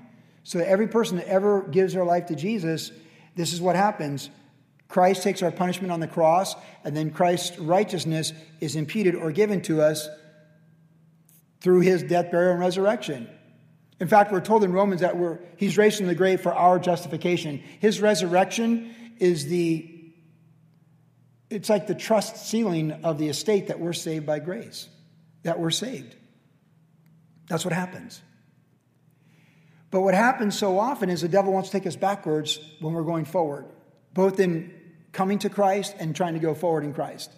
So 0.45 0.61
every 0.61 0.87
person 0.87 1.17
that 1.17 1.27
ever 1.27 1.63
gives 1.63 1.95
their 1.95 2.05
life 2.05 2.27
to 2.27 2.37
Jesus, 2.37 2.93
this 3.37 3.53
is 3.53 3.61
what 3.61 3.77
happens. 3.77 4.29
Christ 4.89 5.23
takes 5.23 5.43
our 5.43 5.53
punishment 5.53 5.93
on 5.93 6.01
the 6.01 6.09
cross, 6.09 6.57
and 6.85 6.97
then 6.97 7.11
Christ's 7.11 7.59
righteousness 7.59 8.33
is 8.61 8.75
imputed 8.77 9.15
or 9.15 9.31
given 9.31 9.63
to 9.63 9.83
us 9.83 10.09
through 11.61 11.81
his 11.81 12.03
death, 12.03 12.31
burial, 12.31 12.53
and 12.53 12.61
resurrection. 12.61 13.29
In 13.99 14.09
fact, 14.09 14.31
we're 14.31 14.41
told 14.41 14.63
in 14.63 14.73
Romans 14.73 15.01
that 15.01 15.17
we're, 15.17 15.39
he's 15.57 15.79
raised 15.79 15.99
from 15.99 16.07
the 16.07 16.15
grave 16.15 16.41
for 16.41 16.53
our 16.53 16.79
justification. 16.79 17.63
His 17.81 18.01
resurrection 18.01 18.95
is 19.19 19.47
the, 19.47 19.91
it's 21.51 21.69
like 21.69 21.87
the 21.87 21.95
trust 21.95 22.49
ceiling 22.49 22.93
of 22.93 23.19
the 23.19 23.29
estate 23.29 23.69
that 23.69 23.81
we're 23.81 23.95
saved 23.95 24.27
by 24.27 24.39
grace, 24.39 24.89
that 25.43 25.59
we're 25.59 25.71
saved. 25.71 26.15
That's 27.49 27.65
what 27.65 27.73
happens. 27.73 28.21
But 29.97 30.03
what 30.03 30.13
happens 30.13 30.59
so 30.59 30.79
often 30.79 31.09
is 31.09 31.23
the 31.23 31.29
devil 31.29 31.55
wants 31.55 31.71
to 31.71 31.79
take 31.79 31.87
us 31.87 31.97
backwards 31.97 32.61
when 32.81 32.93
we're 32.93 33.03
going 33.03 33.25
forward, 33.25 33.65
both 34.13 34.39
in 34.41 34.71
coming 35.13 35.39
to 35.39 35.49
Christ 35.49 35.97
and 35.99 36.15
trying 36.15 36.35
to 36.35 36.39
go 36.39 36.53
forward 36.53 36.85
in 36.85 36.93
Christ. 36.93 37.33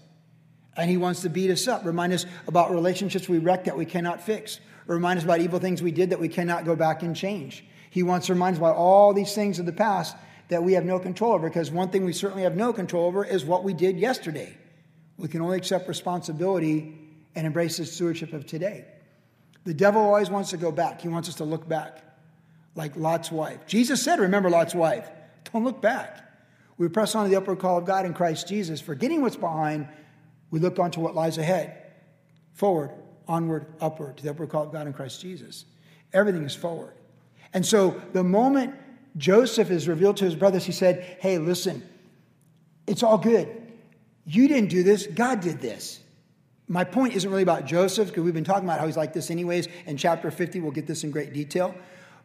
And 0.77 0.91
he 0.91 0.97
wants 0.97 1.23
to 1.23 1.29
beat 1.29 1.53
us 1.53 1.69
up, 1.69 1.85
remind 1.85 2.13
us 2.13 2.27
about 2.49 2.73
relationships 2.73 3.29
we 3.29 3.39
wrecked 3.39 3.67
that 3.67 3.79
we 3.79 3.85
cannot 3.85 4.21
fix, 4.21 4.59
remind 4.89 5.19
us 5.19 5.25
about 5.25 5.39
evil 5.41 5.61
things 5.61 5.85
we 5.85 5.93
did 5.93 6.11
that 6.11 6.19
we 6.19 6.29
cannot 6.29 6.65
go 6.65 6.75
back 6.75 7.05
and 7.05 7.15
change. 7.15 7.65
He 7.91 8.03
wants 8.03 8.27
to 8.27 8.33
remind 8.33 8.55
us 8.55 8.59
about 8.59 8.75
all 8.75 9.15
these 9.15 9.37
things 9.37 9.61
of 9.61 9.67
the 9.67 9.73
past 9.73 10.17
that 10.49 10.65
we 10.65 10.73
have 10.73 10.85
no 10.85 10.99
control 10.99 11.35
over, 11.35 11.49
because 11.49 11.71
one 11.71 11.91
thing 11.91 12.05
we 12.05 12.13
certainly 12.13 12.43
have 12.43 12.57
no 12.57 12.73
control 12.73 13.07
over 13.07 13.25
is 13.25 13.45
what 13.45 13.63
we 13.63 13.73
did 13.73 14.01
yesterday. 14.01 14.53
We 15.17 15.29
can 15.29 15.43
only 15.43 15.59
accept 15.59 15.87
responsibility 15.87 16.99
and 17.37 17.47
embrace 17.47 17.77
the 17.77 17.87
stewardship 17.87 18.33
of 18.33 18.47
today. 18.47 18.85
The 19.63 19.75
devil 19.75 20.03
always 20.03 20.29
wants 20.29 20.51
to 20.51 20.57
go 20.57 20.73
back. 20.73 21.01
He 21.01 21.07
wants 21.07 21.29
us 21.29 21.37
to 21.37 21.45
look 21.45 21.69
back, 21.69 22.03
like 22.79 22.97
Lot's 22.97 23.31
wife. 23.31 23.67
Jesus 23.67 24.01
said, 24.01 24.21
Remember 24.21 24.49
Lot's 24.49 24.75
wife. 24.75 25.11
Don't 25.53 25.65
look 25.65 25.83
back. 25.83 26.25
We 26.79 26.89
press 26.89 27.15
on 27.15 27.25
to 27.25 27.31
the 27.31 27.37
upward 27.37 27.59
call 27.59 27.77
of 27.77 27.85
God 27.85 28.07
in 28.07 28.15
Christ 28.15 28.49
Jesus, 28.49 28.81
forgetting 28.81 29.21
what's 29.21 29.37
behind. 29.37 29.89
We 30.51 30.61
look 30.61 30.79
onto 30.79 31.01
what 31.01 31.15
lies 31.15 31.37
ahead. 31.37 31.77
Forward, 32.55 32.93
onward, 33.27 33.67
upward, 33.81 34.17
to 34.19 34.23
the 34.23 34.31
upward 34.31 34.49
call 34.49 34.63
of 34.63 34.73
God 34.73 34.87
in 34.87 34.93
Christ 34.93 35.21
Jesus. 35.21 35.65
Everything 36.13 36.45
is 36.45 36.55
forward. 36.55 36.95
And 37.53 37.67
so 37.67 38.01
the 38.13 38.23
moment 38.23 38.75
Joseph 39.17 39.71
is 39.71 39.89
revealed 39.89 40.17
to 40.19 40.25
his 40.25 40.37
brothers, 40.37 40.65
he 40.65 40.73
said, 40.73 41.19
Hey, 41.21 41.39
listen, 41.39 41.83
it's 42.87 43.03
all 43.03 43.19
good. 43.19 43.49
You 44.25 44.47
didn't 44.47 44.71
do 44.71 44.85
this, 44.85 45.07
God 45.07 45.41
did 45.41 45.61
this. 45.61 46.01
My 46.69 46.85
point 46.85 47.15
isn't 47.17 47.29
really 47.29 47.43
about 47.43 47.65
Joseph, 47.65 48.09
because 48.09 48.23
we've 48.23 48.35
been 48.35 48.45
talking 48.45 48.69
about 48.69 48.79
how 48.79 48.87
he's 48.87 48.97
like 48.97 49.15
this 49.15 49.31
anyways. 49.31 49.69
In 49.87 49.97
chapter 49.97 50.31
50, 50.31 50.61
we'll 50.61 50.71
get 50.71 50.87
this 50.87 51.03
in 51.03 51.11
great 51.11 51.33
detail. 51.33 51.75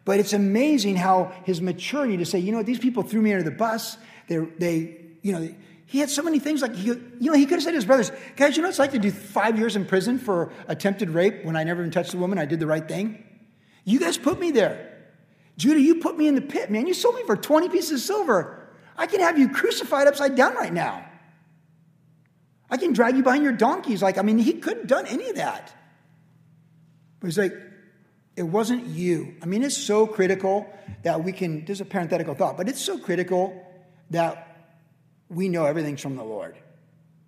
But 0.06 0.20
it's 0.20 0.34
amazing 0.34 0.98
how 0.98 1.32
his 1.46 1.62
maturity 1.62 2.18
to 2.18 2.26
say, 2.26 2.40
you 2.40 2.52
know 2.52 2.58
what, 2.58 2.66
these 2.66 2.80
people 2.80 3.04
threw 3.04 3.22
me 3.22 3.32
under 3.32 3.44
the 3.44 3.56
bus. 3.56 3.98
They, 4.28 4.38
they 4.38 4.98
you 5.22 5.32
know, 5.32 5.56
he 5.86 6.00
had 6.00 6.10
so 6.10 6.22
many 6.22 6.40
things 6.40 6.62
like, 6.62 6.76
he, 6.76 6.88
you 6.88 7.12
know, 7.20 7.34
he 7.34 7.46
could 7.46 7.56
have 7.56 7.64
said 7.64 7.72
to 7.72 7.78
his 7.78 7.86
brothers, 7.86 8.12
guys, 8.36 8.58
you 8.58 8.62
know 8.62 8.68
what 8.68 8.72
it's 8.72 8.80
like 8.80 8.92
to 8.92 9.00
do 9.00 9.12
five 9.12 9.58
years 9.58 9.76
in 9.76 9.86
prison 9.86 10.18
for 10.18 10.52
attempted 10.68 11.12
rape 11.12 11.46
when 11.46 11.56
I 11.56 11.64
never 11.64 11.82
even 11.82 11.92
touched 11.92 12.14
a 12.14 12.18
woman, 12.18 12.38
I 12.38 12.46
did 12.46 12.60
the 12.60 12.68
right 12.68 12.86
thing? 12.86 13.24
You 13.86 14.00
guys 14.00 14.18
put 14.18 14.40
me 14.40 14.52
there. 14.52 14.90
Judah, 15.58 15.80
you 15.80 15.96
put 15.96 16.18
me 16.18 16.28
in 16.28 16.36
the 16.36 16.42
pit, 16.42 16.72
man. 16.72 16.88
You 16.88 16.94
sold 16.94 17.16
me 17.16 17.24
for 17.26 17.36
20 17.38 17.70
pieces 17.70 17.92
of 17.92 18.00
silver. 18.00 18.68
I 18.98 19.08
can 19.08 19.20
have 19.20 19.38
you 19.38 19.50
crucified 19.50 20.08
upside 20.08 20.36
down 20.36 20.56
right 20.56 20.74
now. 20.74 21.06
I 22.70 22.78
can 22.78 22.94
drag 22.94 23.16
you 23.16 23.24
behind 23.24 23.44
your 23.44 23.54
donkeys. 23.54 24.02
Like, 24.02 24.18
I 24.18 24.24
mean, 24.24 24.40
he 24.40 24.54
couldn't 24.54 24.80
have 24.80 24.88
done 24.88 25.06
any 25.06 25.30
of 25.30 25.36
that. 25.36 25.74
But 27.20 27.28
he's 27.28 27.38
like, 27.38 27.54
it 28.36 28.44
wasn't 28.44 28.88
you. 28.88 29.36
I 29.42 29.46
mean, 29.46 29.64
it's 29.64 29.78
so 29.78 30.08
critical 30.08 30.68
that 31.04 31.24
we 31.24 31.32
can, 31.32 31.66
there's 31.66 31.82
a 31.82 31.86
parenthetical 31.86 32.34
thought, 32.34 32.58
but 32.58 32.68
it's 32.68 32.82
so 32.82 32.98
critical 32.98 33.62
that 34.10 34.72
we 35.30 35.50
know 35.50 35.66
everything's 35.66 36.02
from 36.02 36.16
the 36.16 36.24
Lord. 36.24 36.58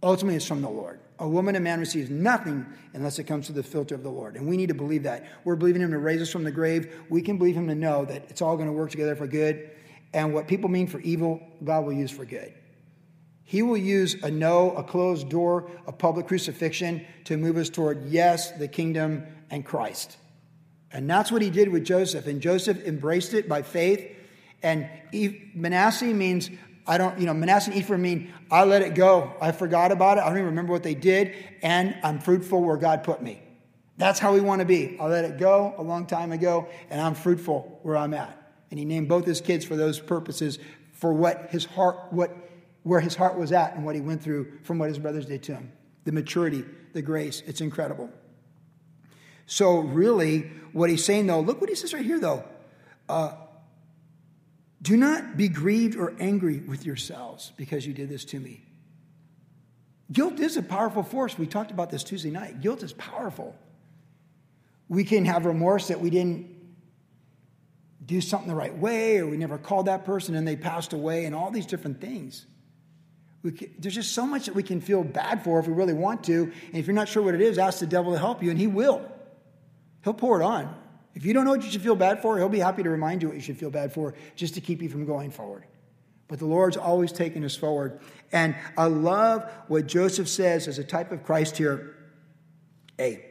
Ultimately, 0.01 0.35
it's 0.35 0.47
from 0.47 0.61
the 0.61 0.69
Lord. 0.69 0.99
A 1.19 1.27
woman 1.27 1.55
and 1.55 1.63
man 1.63 1.79
receives 1.79 2.09
nothing 2.09 2.65
unless 2.93 3.19
it 3.19 3.23
comes 3.23 3.45
through 3.45 3.55
the 3.55 3.63
filter 3.63 3.95
of 3.95 4.03
the 4.03 4.09
Lord. 4.09 4.35
And 4.35 4.47
we 4.47 4.57
need 4.57 4.67
to 4.67 4.73
believe 4.73 5.03
that. 5.03 5.25
We're 5.43 5.55
believing 5.55 5.81
Him 5.81 5.91
to 5.91 5.97
raise 5.97 6.21
us 6.21 6.29
from 6.29 6.43
the 6.43 6.51
grave. 6.51 6.93
We 7.09 7.21
can 7.21 7.37
believe 7.37 7.55
Him 7.55 7.67
to 7.67 7.75
know 7.75 8.05
that 8.05 8.25
it's 8.29 8.41
all 8.41 8.55
going 8.57 8.67
to 8.67 8.73
work 8.73 8.91
together 8.91 9.15
for 9.15 9.27
good. 9.27 9.69
And 10.13 10.33
what 10.33 10.47
people 10.47 10.69
mean 10.69 10.87
for 10.87 10.99
evil, 10.99 11.41
God 11.63 11.85
will 11.85 11.93
use 11.93 12.11
for 12.11 12.25
good. 12.25 12.53
He 13.43 13.61
will 13.61 13.77
use 13.77 14.15
a 14.23 14.31
no, 14.31 14.71
a 14.71 14.83
closed 14.83 15.29
door, 15.29 15.69
a 15.87 15.91
public 15.91 16.27
crucifixion 16.27 17.05
to 17.25 17.37
move 17.37 17.57
us 17.57 17.69
toward, 17.69 18.07
yes, 18.07 18.51
the 18.51 18.67
kingdom 18.67 19.23
and 19.49 19.63
Christ. 19.63 20.17
And 20.91 21.09
that's 21.09 21.31
what 21.31 21.41
he 21.41 21.49
did 21.49 21.69
with 21.69 21.83
Joseph. 21.83 22.27
And 22.27 22.41
Joseph 22.41 22.85
embraced 22.85 23.33
it 23.33 23.49
by 23.49 23.61
faith. 23.61 24.15
And 24.63 24.89
Manasseh 25.53 26.05
means, 26.05 26.49
I 26.87 26.97
don't, 26.97 27.19
you 27.19 27.25
know, 27.25 27.33
Manasseh 27.33 27.71
and 27.71 27.79
Ephraim 27.79 28.01
mean, 28.01 28.33
I 28.49 28.63
let 28.63 28.81
it 28.81 28.95
go. 28.95 29.33
I 29.41 29.51
forgot 29.51 29.91
about 29.91 30.17
it. 30.17 30.21
I 30.21 30.25
don't 30.25 30.37
even 30.37 30.45
remember 30.47 30.71
what 30.71 30.83
they 30.83 30.95
did. 30.95 31.33
And 31.61 31.97
I'm 32.03 32.19
fruitful 32.19 32.61
where 32.61 32.77
God 32.77 33.03
put 33.03 33.21
me. 33.21 33.41
That's 33.97 34.19
how 34.19 34.33
we 34.33 34.41
want 34.41 34.59
to 34.59 34.65
be. 34.65 34.97
I 34.99 35.05
let 35.05 35.25
it 35.25 35.37
go 35.37 35.73
a 35.77 35.83
long 35.83 36.05
time 36.05 36.31
ago, 36.31 36.67
and 36.89 36.99
I'm 36.99 37.15
fruitful 37.15 37.79
where 37.83 37.95
I'm 37.95 38.13
at. 38.13 38.53
And 38.69 38.77
he 38.77 38.85
named 38.85 39.07
both 39.07 39.25
his 39.25 39.39
kids 39.39 39.63
for 39.63 39.75
those 39.75 39.99
purposes, 39.99 40.59
for 40.91 41.13
what 41.13 41.47
his 41.51 41.65
heart, 41.65 41.97
what, 42.11 42.35
where 42.83 42.99
his 42.99 43.15
heart 43.15 43.37
was 43.37 43.51
at 43.51 43.75
and 43.75 43.85
what 43.85 43.95
he 43.95 44.01
went 44.01 44.21
through 44.21 44.59
from 44.63 44.79
what 44.79 44.89
his 44.89 44.99
brothers 44.99 45.25
did 45.25 45.43
to 45.43 45.53
him. 45.53 45.71
The 46.03 46.11
maturity, 46.11 46.65
the 46.93 47.01
grace, 47.01 47.41
it's 47.45 47.61
incredible. 47.61 48.09
So, 49.45 49.79
really, 49.79 50.51
what 50.73 50.89
he's 50.89 51.05
saying, 51.05 51.27
though, 51.27 51.39
look 51.39 51.61
what 51.61 51.69
he 51.69 51.75
says 51.75 51.93
right 51.93 52.05
here, 52.05 52.19
though. 52.19 52.43
Uh, 53.07 53.33
do 54.81 54.97
not 54.97 55.37
be 55.37 55.47
grieved 55.47 55.95
or 55.95 56.13
angry 56.19 56.59
with 56.59 56.85
yourselves 56.85 57.51
because 57.57 57.85
you 57.87 57.93
did 57.93 58.09
this 58.09 58.25
to 58.25 58.39
me. 58.39 58.61
Guilt 60.11 60.39
is 60.39 60.57
a 60.57 60.61
powerful 60.61 61.01
force. 61.01 61.37
We 61.37 61.47
talked 61.47 61.71
about 61.71 61.89
this 61.89 62.03
Tuesday 62.03 62.29
night. 62.29 62.61
Guilt 62.61 62.83
is 62.83 62.93
powerful. 62.93 63.55
We 64.87 65.03
can 65.03 65.25
have 65.25 65.45
remorse 65.45 65.87
that 65.87 65.99
we 65.99 66.11
didn't 66.11 66.55
do 68.05 68.21
something 68.21 68.47
the 68.47 68.55
right 68.55 68.77
way 68.77 69.17
or 69.17 69.25
we 69.25 69.37
never 69.37 69.57
called 69.57 69.87
that 69.87 70.05
person 70.05 70.35
and 70.35 70.47
they 70.47 70.55
passed 70.55 70.93
away 70.93 71.25
and 71.25 71.33
all 71.33 71.49
these 71.49 71.65
different 71.65 71.99
things. 71.99 72.45
Can, 73.41 73.73
there's 73.79 73.95
just 73.95 74.13
so 74.13 74.25
much 74.25 74.45
that 74.45 74.55
we 74.55 74.63
can 74.63 74.81
feel 74.81 75.03
bad 75.03 75.43
for 75.43 75.59
if 75.59 75.67
we 75.67 75.73
really 75.73 75.93
want 75.93 76.23
to. 76.25 76.43
And 76.43 76.75
if 76.75 76.85
you're 76.85 76.95
not 76.95 77.07
sure 77.07 77.23
what 77.23 77.33
it 77.33 77.41
is, 77.41 77.57
ask 77.57 77.79
the 77.79 77.87
devil 77.87 78.11
to 78.11 78.19
help 78.19 78.43
you 78.43 78.51
and 78.51 78.59
he 78.59 78.67
will. 78.67 79.11
He'll 80.05 80.13
pour 80.13 80.39
it 80.39 80.45
on. 80.45 80.73
If 81.15 81.25
you 81.25 81.33
don't 81.33 81.45
know 81.45 81.51
what 81.51 81.63
you 81.63 81.71
should 81.71 81.81
feel 81.81 81.95
bad 81.95 82.21
for, 82.21 82.37
he'll 82.37 82.47
be 82.47 82.59
happy 82.59 82.83
to 82.83 82.89
remind 82.89 83.23
you 83.23 83.27
what 83.27 83.35
you 83.35 83.41
should 83.41 83.57
feel 83.57 83.71
bad 83.71 83.91
for 83.91 84.13
just 84.35 84.53
to 84.53 84.61
keep 84.61 84.81
you 84.81 84.87
from 84.87 85.05
going 85.05 85.31
forward. 85.31 85.65
But 86.27 86.37
the 86.39 86.45
Lord's 86.45 86.77
always 86.77 87.11
taking 87.11 87.43
us 87.43 87.55
forward. 87.55 87.99
And 88.31 88.55
I 88.77 88.85
love 88.85 89.51
what 89.67 89.87
Joseph 89.87 90.29
says 90.29 90.67
as 90.67 90.77
a 90.77 90.83
type 90.83 91.11
of 91.11 91.23
Christ 91.23 91.57
here. 91.57 91.95
A, 92.99 93.25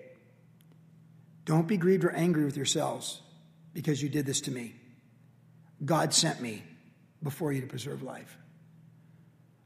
don't 1.45 1.69
be 1.69 1.77
grieved 1.77 2.05
or 2.05 2.11
angry 2.11 2.45
with 2.45 2.57
yourselves 2.57 3.23
because 3.73 4.03
you 4.03 4.09
did 4.09 4.27
this 4.27 4.41
to 4.43 4.51
me. 4.51 4.75
God 5.85 6.13
sent 6.13 6.41
me 6.41 6.65
before 7.23 7.53
you 7.53 7.61
to 7.61 7.67
preserve 7.69 8.03
life. 8.03 8.37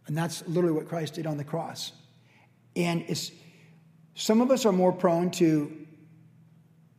And 0.06 0.16
that's 0.16 0.46
literally 0.46 0.76
what 0.76 0.88
Christ 0.88 1.14
did 1.14 1.26
on 1.26 1.38
the 1.38 1.44
cross. 1.44 1.92
And 2.76 3.04
it's, 3.08 3.30
some 4.14 4.42
of 4.42 4.50
us 4.50 4.66
are 4.66 4.72
more 4.72 4.92
prone 4.92 5.30
to 5.32 5.86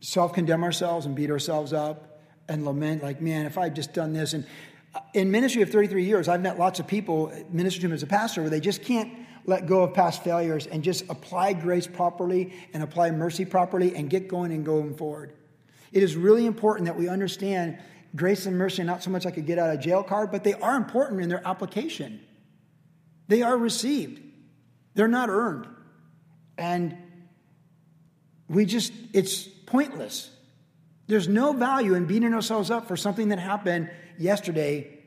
self 0.01 0.33
condemn 0.33 0.63
ourselves 0.63 1.05
and 1.05 1.15
beat 1.15 1.29
ourselves 1.29 1.73
up 1.73 2.21
and 2.47 2.65
lament, 2.65 3.03
like, 3.03 3.21
man, 3.21 3.45
if 3.45 3.57
I'd 3.57 3.75
just 3.75 3.93
done 3.93 4.13
this. 4.13 4.33
And 4.33 4.45
uh, 4.95 4.99
in 5.13 5.31
ministry 5.31 5.61
of 5.61 5.69
33 5.69 6.03
years, 6.03 6.27
I've 6.27 6.41
met 6.41 6.57
lots 6.57 6.79
of 6.79 6.87
people, 6.87 7.31
minister 7.49 7.81
to 7.81 7.87
them 7.87 7.93
as 7.93 8.03
a 8.03 8.07
pastor, 8.07 8.41
where 8.41 8.49
they 8.49 8.59
just 8.59 8.83
can't 8.83 9.13
let 9.45 9.67
go 9.67 9.83
of 9.83 9.93
past 9.93 10.23
failures 10.23 10.67
and 10.67 10.83
just 10.83 11.09
apply 11.09 11.53
grace 11.53 11.87
properly 11.87 12.53
and 12.73 12.83
apply 12.83 13.11
mercy 13.11 13.45
properly 13.45 13.95
and 13.95 14.09
get 14.09 14.27
going 14.27 14.51
and 14.51 14.65
going 14.65 14.95
forward. 14.95 15.33
It 15.91 16.03
is 16.03 16.15
really 16.15 16.45
important 16.45 16.85
that 16.85 16.97
we 16.97 17.07
understand 17.07 17.79
grace 18.15 18.45
and 18.45 18.57
mercy 18.57 18.81
are 18.81 18.85
not 18.85 19.03
so 19.03 19.09
much 19.09 19.25
like 19.25 19.37
a 19.37 19.41
get 19.41 19.59
out 19.59 19.73
of 19.73 19.79
jail 19.79 20.03
card, 20.03 20.31
but 20.31 20.43
they 20.43 20.53
are 20.53 20.75
important 20.75 21.21
in 21.21 21.29
their 21.29 21.45
application. 21.47 22.19
They 23.27 23.41
are 23.41 23.57
received, 23.57 24.21
they're 24.95 25.07
not 25.07 25.29
earned. 25.29 25.67
And 26.57 26.97
we 28.49 28.65
just, 28.65 28.91
it's 29.13 29.47
pointless. 29.69 30.29
There's 31.07 31.27
no 31.27 31.53
value 31.53 31.95
in 31.95 32.05
beating 32.05 32.33
ourselves 32.33 32.69
up 32.69 32.87
for 32.87 32.95
something 32.95 33.29
that 33.29 33.39
happened 33.39 33.89
yesterday 34.17 34.99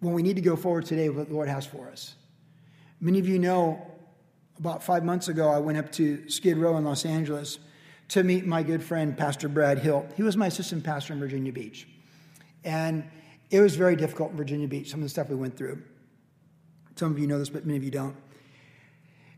when 0.00 0.14
we 0.14 0.22
need 0.22 0.36
to 0.36 0.42
go 0.42 0.56
forward 0.56 0.86
today 0.86 1.08
with 1.08 1.18
what 1.18 1.28
the 1.28 1.34
Lord 1.34 1.48
has 1.48 1.66
for 1.66 1.88
us. 1.88 2.14
Many 3.00 3.18
of 3.18 3.28
you 3.28 3.38
know 3.38 3.90
about 4.58 4.82
five 4.82 5.04
months 5.04 5.28
ago, 5.28 5.48
I 5.48 5.58
went 5.58 5.78
up 5.78 5.90
to 5.92 6.28
Skid 6.28 6.56
Row 6.56 6.76
in 6.76 6.84
Los 6.84 7.04
Angeles 7.04 7.58
to 8.08 8.22
meet 8.22 8.46
my 8.46 8.62
good 8.62 8.82
friend, 8.82 9.16
Pastor 9.16 9.48
Brad 9.48 9.78
Hill. 9.78 10.06
He 10.16 10.22
was 10.22 10.36
my 10.36 10.46
assistant 10.46 10.84
pastor 10.84 11.12
in 11.12 11.18
Virginia 11.18 11.52
Beach. 11.52 11.88
And 12.62 13.04
it 13.50 13.60
was 13.60 13.76
very 13.76 13.96
difficult 13.96 14.30
in 14.30 14.36
Virginia 14.36 14.68
Beach, 14.68 14.90
some 14.90 15.00
of 15.00 15.04
the 15.04 15.08
stuff 15.08 15.28
we 15.28 15.36
went 15.36 15.56
through. 15.56 15.82
Some 16.96 17.10
of 17.10 17.18
you 17.18 17.26
know 17.26 17.38
this, 17.38 17.48
but 17.48 17.66
many 17.66 17.76
of 17.76 17.84
you 17.84 17.90
don't. 17.90 18.16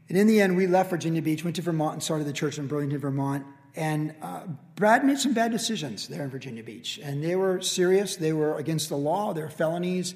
And 0.09 0.19
in 0.19 0.27
the 0.27 0.41
end, 0.41 0.57
we 0.57 0.67
left 0.67 0.91
Virginia 0.91 1.23
Beach, 1.23 1.43
went 1.43 1.57
to 1.57 1.63
Vermont, 1.63 1.95
and 1.95 2.03
started 2.03 2.27
the 2.27 2.33
church 2.33 2.59
in 2.59 2.67
Burlington, 2.67 2.99
Vermont. 2.99 3.45
And 3.77 4.15
uh, 4.23 4.43
Brad 4.75 5.05
made 5.05 5.19
some 5.19 5.35
bad 5.35 5.53
decisions 5.53 6.09
there 6.09 6.25
in 6.25 6.31
Virginia 6.31 6.65
Beach. 6.65 6.99
And 7.03 7.23
they 7.23 7.37
were 7.37 7.61
serious. 7.61 8.17
They 8.17 8.33
were 8.33 8.57
against 8.57 8.89
the 8.89 8.97
law. 8.97 9.35
They 9.35 9.43
were 9.43 9.51
felonies. 9.51 10.15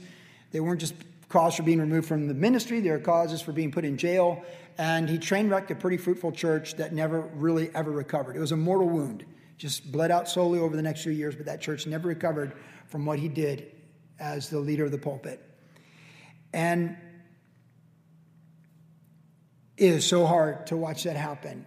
They 0.50 0.60
weren't 0.60 0.80
just 0.80 0.94
cause 1.30 1.54
for 1.54 1.62
being 1.62 1.78
removed 1.78 2.06
from 2.06 2.28
the 2.28 2.34
ministry, 2.34 2.80
they 2.80 2.90
were 2.90 2.98
causes 2.98 3.40
for 3.40 3.52
being 3.52 3.70
put 3.70 3.86
in 3.86 3.96
jail. 3.96 4.44
And 4.76 5.08
he 5.08 5.16
train 5.16 5.48
wrecked 5.48 5.70
a 5.70 5.74
pretty 5.74 5.96
fruitful 5.96 6.32
church 6.32 6.74
that 6.76 6.92
never 6.92 7.20
really 7.20 7.70
ever 7.74 7.90
recovered. 7.90 8.36
It 8.36 8.40
was 8.40 8.52
a 8.52 8.56
mortal 8.56 8.88
wound, 8.88 9.24
just 9.56 9.90
bled 9.90 10.10
out 10.10 10.28
slowly 10.28 10.58
over 10.58 10.76
the 10.76 10.82
next 10.82 11.02
few 11.02 11.12
years, 11.12 11.34
but 11.34 11.46
that 11.46 11.60
church 11.60 11.86
never 11.86 12.08
recovered 12.08 12.52
from 12.88 13.06
what 13.06 13.18
he 13.18 13.28
did 13.28 13.72
as 14.18 14.50
the 14.50 14.58
leader 14.58 14.84
of 14.84 14.90
the 14.90 14.98
pulpit. 14.98 15.40
And 16.52 16.96
it 19.76 19.86
is 19.86 20.06
so 20.06 20.26
hard 20.26 20.66
to 20.66 20.76
watch 20.76 21.04
that 21.04 21.16
happen. 21.16 21.64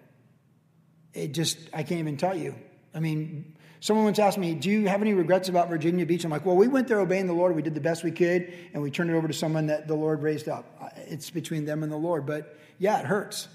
It 1.14 1.34
just, 1.34 1.60
I 1.74 1.84
can't 1.84 2.00
even 2.00 2.18
tell 2.18 2.36
you. 2.36 2.56
I 2.94 3.00
mean, 3.00 3.56
someone 3.80 4.06
once 4.06 4.20
asked 4.20 4.38
me, 4.38 4.56
Do 4.56 4.70
you 4.70 4.88
have 4.88 5.02
any 5.02 5.14
regrets 5.14 5.50
about 5.50 5.70
Virginia 5.70 6.06
Beach? 6.06 6.24
I'm 6.24 6.32
like, 6.32 6.46
Well, 6.46 6.56
we 6.56 6.68
went 6.68 6.88
there 6.88 7.00
obeying 7.00 7.28
the 7.28 7.34
Lord. 7.34 7.56
We 7.56 7.62
did 7.62 7.76
the 7.76 7.82
best 7.82 8.04
we 8.04 8.12
could, 8.12 8.54
and 8.74 8.82
we 8.82 8.90
turned 8.90 9.10
it 9.10 9.14
over 9.14 9.28
to 9.28 9.34
someone 9.34 9.68
that 9.68 9.88
the 9.88 9.96
Lord 9.96 10.22
raised 10.22 10.50
up. 10.50 10.66
It's 10.96 11.30
between 11.30 11.66
them 11.66 11.84
and 11.84 11.92
the 11.92 11.98
Lord. 11.98 12.26
But 12.26 12.58
yeah, 12.80 13.00
it 13.00 13.06
hurts 13.06 13.48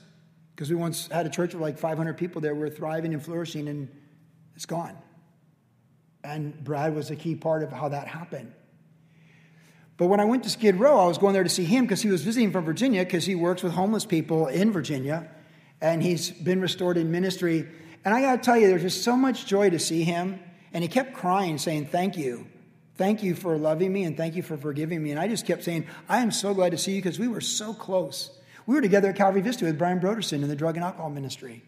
because 0.54 0.70
we 0.70 0.76
once 0.76 1.08
had 1.08 1.26
a 1.26 1.30
church 1.30 1.54
of 1.54 1.60
like 1.60 1.78
500 1.78 2.16
people 2.16 2.40
there. 2.40 2.54
We're 2.54 2.70
thriving 2.70 3.14
and 3.14 3.22
flourishing, 3.22 3.68
and 3.68 3.88
it's 4.54 4.66
gone. 4.66 4.96
And 6.22 6.62
Brad 6.62 6.94
was 6.94 7.10
a 7.10 7.16
key 7.16 7.34
part 7.34 7.62
of 7.62 7.72
how 7.72 7.88
that 7.88 8.06
happened. 8.08 8.52
But 9.96 10.06
when 10.06 10.20
I 10.20 10.24
went 10.24 10.44
to 10.44 10.50
Skid 10.50 10.76
Row, 10.76 11.00
I 11.00 11.06
was 11.06 11.18
going 11.18 11.32
there 11.32 11.42
to 11.42 11.48
see 11.48 11.64
him 11.64 11.84
because 11.84 12.02
he 12.02 12.08
was 12.08 12.22
visiting 12.22 12.52
from 12.52 12.64
Virginia 12.64 13.04
because 13.04 13.24
he 13.24 13.34
works 13.34 13.64
with 13.64 13.72
homeless 13.72 14.04
people 14.04 14.46
in 14.46 14.70
Virginia 14.70 15.28
and 15.80 16.02
he's 16.02 16.30
been 16.30 16.60
restored 16.60 16.96
in 16.96 17.10
ministry. 17.10 17.68
And 18.04 18.14
I 18.14 18.20
got 18.20 18.36
to 18.36 18.42
tell 18.42 18.56
you, 18.56 18.68
there's 18.68 18.82
just 18.82 19.04
so 19.04 19.16
much 19.16 19.46
joy 19.46 19.70
to 19.70 19.78
see 19.78 20.02
him. 20.02 20.40
And 20.72 20.82
he 20.82 20.88
kept 20.88 21.14
crying, 21.14 21.58
saying, 21.58 21.86
Thank 21.86 22.16
you. 22.16 22.46
Thank 22.96 23.22
you 23.22 23.36
for 23.36 23.56
loving 23.56 23.92
me 23.92 24.02
and 24.02 24.16
thank 24.16 24.34
you 24.34 24.42
for 24.42 24.56
forgiving 24.56 25.00
me. 25.00 25.12
And 25.12 25.20
I 25.20 25.28
just 25.28 25.46
kept 25.46 25.62
saying, 25.62 25.86
I 26.08 26.18
am 26.18 26.32
so 26.32 26.52
glad 26.52 26.72
to 26.72 26.78
see 26.78 26.96
you 26.96 26.98
because 27.00 27.16
we 27.16 27.28
were 27.28 27.40
so 27.40 27.72
close. 27.72 28.36
We 28.66 28.74
were 28.74 28.82
together 28.82 29.10
at 29.10 29.16
Calvary 29.16 29.40
Vista 29.40 29.64
with 29.64 29.78
Brian 29.78 30.00
Brodersen 30.00 30.42
in 30.42 30.48
the 30.48 30.56
drug 30.56 30.76
and 30.76 30.84
alcohol 30.84 31.08
ministry. 31.08 31.62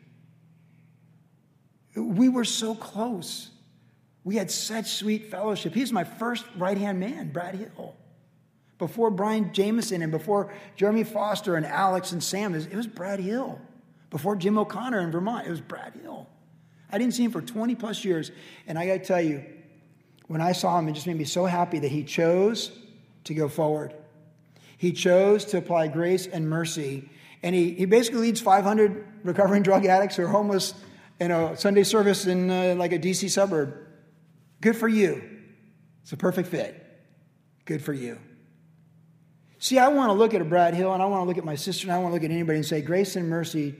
We 1.94 2.28
were 2.28 2.44
so 2.44 2.74
close. 2.74 3.48
We 4.24 4.36
had 4.36 4.50
such 4.50 4.90
sweet 4.90 5.30
fellowship. 5.30 5.72
He's 5.72 5.92
my 5.92 6.02
first 6.04 6.44
right 6.56 6.76
hand 6.76 6.98
man, 6.98 7.30
Brad 7.30 7.54
Hill. 7.54 7.94
Before 8.78 9.10
Brian 9.10 9.52
Jameson 9.52 10.02
and 10.02 10.10
before 10.10 10.52
Jeremy 10.74 11.04
Foster 11.04 11.54
and 11.54 11.64
Alex 11.64 12.10
and 12.10 12.22
Sam, 12.22 12.54
it 12.54 12.74
was 12.74 12.88
Brad 12.88 13.20
Hill. 13.20 13.60
Before 14.10 14.34
Jim 14.36 14.58
O'Connor 14.58 15.00
in 15.00 15.12
Vermont, 15.12 15.46
it 15.46 15.50
was 15.50 15.60
Brad 15.60 15.94
Hill. 16.02 16.28
I 16.90 16.98
didn't 16.98 17.14
see 17.14 17.24
him 17.24 17.30
for 17.30 17.40
20 17.40 17.76
plus 17.76 18.04
years. 18.04 18.30
And 18.66 18.78
I 18.78 18.86
got 18.86 18.94
to 18.94 19.04
tell 19.04 19.20
you, 19.20 19.44
when 20.26 20.40
I 20.40 20.52
saw 20.52 20.78
him, 20.78 20.88
it 20.88 20.92
just 20.92 21.06
made 21.06 21.16
me 21.16 21.24
so 21.24 21.46
happy 21.46 21.78
that 21.78 21.90
he 21.90 22.04
chose 22.04 22.72
to 23.24 23.34
go 23.34 23.48
forward. 23.48 23.94
He 24.76 24.92
chose 24.92 25.44
to 25.46 25.58
apply 25.58 25.88
grace 25.88 26.26
and 26.26 26.48
mercy. 26.48 27.08
And 27.42 27.54
he, 27.54 27.72
he 27.74 27.84
basically 27.84 28.22
leads 28.22 28.40
500 28.40 29.06
recovering 29.22 29.62
drug 29.62 29.86
addicts 29.86 30.16
who 30.16 30.24
are 30.24 30.28
homeless 30.28 30.74
in 31.20 31.30
a 31.30 31.56
Sunday 31.56 31.84
service 31.84 32.26
in 32.26 32.50
uh, 32.50 32.74
like 32.76 32.92
a 32.92 32.98
DC 32.98 33.30
suburb. 33.30 33.74
Good 34.60 34.76
for 34.76 34.88
you. 34.88 35.22
It's 36.02 36.12
a 36.12 36.16
perfect 36.16 36.48
fit. 36.48 36.76
Good 37.64 37.82
for 37.82 37.92
you. 37.92 38.18
See, 39.58 39.78
I 39.78 39.88
want 39.88 40.08
to 40.08 40.14
look 40.14 40.32
at 40.32 40.40
a 40.40 40.44
Brad 40.44 40.74
Hill 40.74 40.92
and 40.92 41.02
I 41.02 41.06
want 41.06 41.22
to 41.22 41.26
look 41.26 41.38
at 41.38 41.44
my 41.44 41.54
sister 41.54 41.86
and 41.86 41.92
I 41.92 41.98
want 41.98 42.10
to 42.10 42.14
look 42.14 42.24
at 42.24 42.30
anybody 42.30 42.56
and 42.56 42.66
say, 42.66 42.80
Grace 42.80 43.16
and 43.16 43.28
mercy 43.28 43.74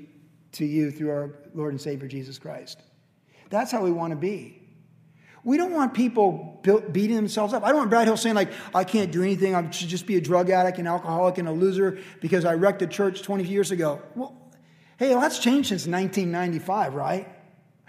to 0.53 0.65
you 0.65 0.91
through 0.91 1.11
our 1.11 1.31
Lord 1.55 1.73
and 1.73 1.81
Savior 1.81 2.09
Jesus 2.09 2.39
Christ. 2.39 2.81
That's 3.51 3.71
how 3.73 3.83
we 3.83 3.91
want 3.91 4.13
to 4.13 4.17
be. 4.17 4.57
We 5.43 5.57
don't 5.57 5.73
want 5.73 5.95
people 5.95 6.61
beating 6.93 7.17
themselves 7.17 7.55
up. 7.55 7.65
I 7.65 7.69
don't 7.69 7.79
want 7.79 7.91
Brad 7.91 8.07
Hill 8.07 8.17
saying, 8.17 8.35
like, 8.35 8.53
I 8.75 8.85
can't 8.85 9.11
do 9.11 9.23
anything. 9.23 9.55
I 9.55 9.71
should 9.71 9.89
just 9.89 10.07
be 10.07 10.17
a 10.17 10.21
drug 10.21 10.51
addict, 10.51 10.79
an 10.79 10.87
alcoholic, 10.87 11.39
and 11.39 11.49
a 11.49 11.53
loser 11.53 11.99
because 12.21 12.45
I 12.45 12.55
wrecked 12.55 12.83
a 12.83 12.87
church 12.87 13.23
20 13.23 13.45
years 13.45 13.71
ago. 13.71 14.03
Well, 14.15 14.37
hey, 14.99 15.15
that's 15.15 15.39
changed 15.39 15.71
since 15.71 15.87
1995, 15.87 16.95
right? 16.95 17.27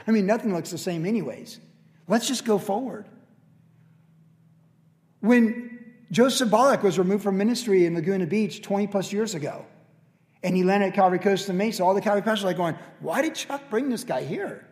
I 0.08 0.12
mean, 0.12 0.26
nothing 0.26 0.54
looks 0.54 0.72
the 0.72 0.78
same, 0.78 1.06
anyways. 1.06 1.60
Let's 2.08 2.28
just 2.28 2.46
go 2.46 2.58
forward. 2.58 3.06
When 5.20 5.94
Joseph 6.10 6.50
Bollock 6.50 6.84
was 6.84 6.98
removed 6.98 7.24
from 7.24 7.38
ministry 7.38 7.86
in 7.86 7.96
Laguna 7.96 8.26
Beach 8.26 8.62
20 8.62 8.88
plus 8.88 9.12
years 9.12 9.36
ago, 9.36 9.66
and 10.44 10.56
he 10.56 10.64
landed 10.64 10.88
at 10.88 10.94
Calvary 10.94 11.20
Costa 11.20 11.54
Mesa. 11.54 11.84
All 11.84 11.94
the 11.94 12.02
Calvary 12.02 12.24
pastors 12.24 12.44
are 12.44 12.48
like 12.48 12.58
going, 12.58 12.76
why 13.00 13.22
did 13.22 13.36
Chuck 13.36 13.70
bring 13.70 13.90
this 13.90 14.04
guy 14.04 14.24
here? 14.24 14.68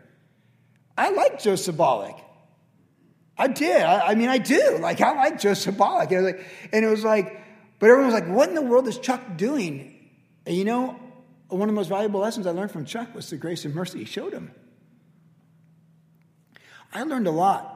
I 0.98 1.12
like 1.12 1.42
Joseph 1.42 1.76
Bollock. 1.76 2.20
I 3.38 3.48
did. 3.48 3.82
I, 3.82 4.08
I, 4.08 4.16
mean, 4.16 4.30
I 4.30 4.38
do. 4.38 4.80
Like, 4.82 5.00
I 5.00 5.16
like 5.16 5.40
Joseph 5.40 5.76
Bollock. 5.76 6.12
And, 6.12 6.26
like, 6.26 6.46
and 6.74 6.84
it 6.84 6.90
was 6.90 7.04
like, 7.04 7.42
but 7.80 7.90
everyone 7.90 8.12
was 8.12 8.22
like, 8.22 8.28
what 8.28 8.50
in 8.50 8.56
the 8.56 8.62
world 8.62 8.88
is 8.88 8.98
Chuck 8.98 9.38
doing? 9.38 10.10
And 10.46 10.56
you 10.56 10.66
know, 10.66 11.00
one 11.48 11.62
of 11.62 11.68
the 11.68 11.74
most 11.74 11.88
valuable 11.88 12.20
lessons 12.20 12.46
I 12.46 12.52
learned 12.52 12.72
from 12.72 12.86
Chuck 12.86 13.16
was 13.16 13.30
the 13.30 13.38
grace 13.38 13.64
and 13.64 13.74
mercy 13.74 14.00
he 14.00 14.06
showed 14.06 14.34
him. 14.34 14.52
I 16.92 17.04
learned 17.04 17.28
a 17.28 17.32
lot 17.32 17.76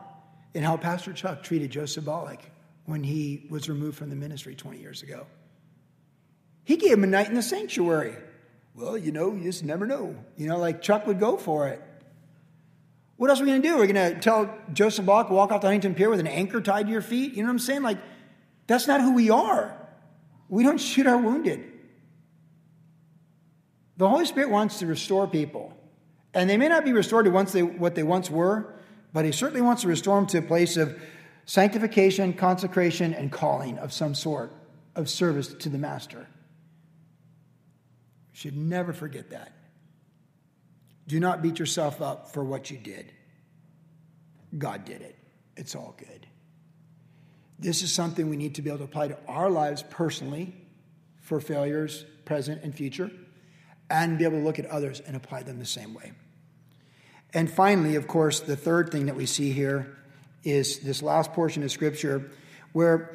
in 0.54 0.64
how 0.64 0.76
Pastor 0.76 1.14
Chuck 1.14 1.44
treated 1.44 1.72
Joseph 1.72 2.04
Bollock 2.04 2.40
when 2.86 3.04
he 3.04 3.46
was 3.50 3.70
removed 3.70 3.98
from 3.98 4.10
the 4.10 4.16
ministry 4.16 4.56
20 4.56 4.80
years 4.80 5.04
ago. 5.04 5.26
He 6.64 6.78
gave 6.78 6.94
him 6.94 7.04
a 7.04 7.08
night 7.08 7.28
in 7.28 7.36
the 7.36 7.42
sanctuary. 7.42 8.16
Well, 8.76 8.98
you 8.98 9.12
know, 9.12 9.34
you 9.34 9.44
just 9.44 9.64
never 9.64 9.86
know. 9.86 10.16
You 10.38 10.48
know, 10.48 10.58
like 10.58 10.82
Chuck 10.82 11.06
would 11.06 11.20
go 11.20 11.38
for 11.38 11.68
it. 11.68 11.82
What 13.18 13.30
else 13.30 13.40
are 13.40 13.44
we 13.44 13.52
going 13.52 13.62
to 13.62 13.68
do? 13.68 13.78
We're 13.78 13.88
going 13.88 14.16
to 14.16 14.20
tell 14.20 14.58
Joseph 14.74 15.06
Bach 15.06 15.30
walk 15.30 15.52
off 15.52 15.62
the 15.62 15.68
Huntington 15.68 15.96
Pier 15.96 16.10
with 16.10 16.20
an 16.20 16.28
anchor 16.28 16.60
tied 16.62 16.88
to 16.88 16.92
your 16.92 17.02
feet? 17.02 17.34
You 17.34 17.44
know 17.44 17.48
what 17.48 17.54
I'm 17.54 17.60
saying? 17.60 17.84
Like, 17.84 18.00
that's 18.66 18.88
not 18.88 19.02
who 19.02 19.14
we 19.14 19.30
are. 19.30 19.78
We 20.50 20.64
don't 20.64 20.78
shoot 20.80 21.06
our 21.06 21.18
wounded. 21.18 21.64
The 23.98 24.10
Holy 24.10 24.26
Spirit 24.26 24.50
wants 24.50 24.80
to 24.80 24.88
restore 24.88 25.28
people. 25.28 25.78
And 26.34 26.50
they 26.50 26.58
may 26.58 26.68
not 26.68 26.84
be 26.84 26.94
restored 26.94 27.26
to 27.26 27.32
once 27.32 27.52
they, 27.52 27.62
what 27.62 27.94
they 27.94 28.02
once 28.02 28.30
were, 28.30 28.74
but 29.14 29.24
He 29.24 29.32
certainly 29.32 29.62
wants 29.62 29.84
to 29.84 29.88
restore 29.88 30.16
them 30.16 30.26
to 30.28 30.40
a 30.40 30.42
place 30.42 30.78
of 30.78 31.00
sanctification, 31.46 32.34
consecration, 32.34 33.14
and 33.14 33.32
calling 33.32 33.78
of 33.78 33.94
some 33.94 34.16
sort 34.16 34.52
of 34.96 35.10
service 35.10 35.54
to 35.54 35.70
the 35.70 35.78
Master 35.78 36.28
should 38.34 38.58
never 38.58 38.94
forget 38.94 39.30
that. 39.30 39.54
Do 41.08 41.20
not 41.20 41.42
beat 41.42 41.60
yourself 41.60 42.02
up 42.02 42.32
for 42.32 42.44
what 42.44 42.70
you 42.70 42.78
did. 42.78 43.12
God 44.58 44.86
did 44.86 45.02
it. 45.02 45.18
It's 45.56 45.76
all 45.76 45.96
good. 45.98 46.28
This 47.60 47.82
is 47.82 47.92
something 47.92 48.30
we 48.30 48.38
need 48.38 48.56
to 48.56 48.62
be 48.62 48.70
able 48.70 48.80
to 48.80 48.84
apply 48.86 49.10
to 49.10 49.18
our 49.28 49.50
lives 49.50 49.84
personally 49.90 50.54
for 51.22 51.40
failures, 51.40 52.06
present 52.26 52.64
and 52.64 52.76
future, 52.76 53.10
and 53.90 54.18
be 54.18 54.26
able 54.26 54.40
to 54.40 54.44
look 54.44 54.60
at 54.60 54.66
others 54.66 55.00
and 55.00 55.16
apply 55.16 55.44
them 55.44 55.60
the 55.60 55.66
same 55.66 55.94
way. 55.94 56.12
And 57.34 57.50
finally, 57.50 57.96
of 57.96 58.08
course, 58.08 58.42
the 58.42 58.56
third 58.56 58.92
thing 58.92 59.08
that 59.08 59.16
we 59.16 59.26
see 59.26 59.52
here 59.52 59.98
is 60.44 60.80
this 60.80 61.02
last 61.02 61.34
portion 61.34 61.64
of 61.64 61.72
Scripture 61.72 62.32
where 62.74 63.12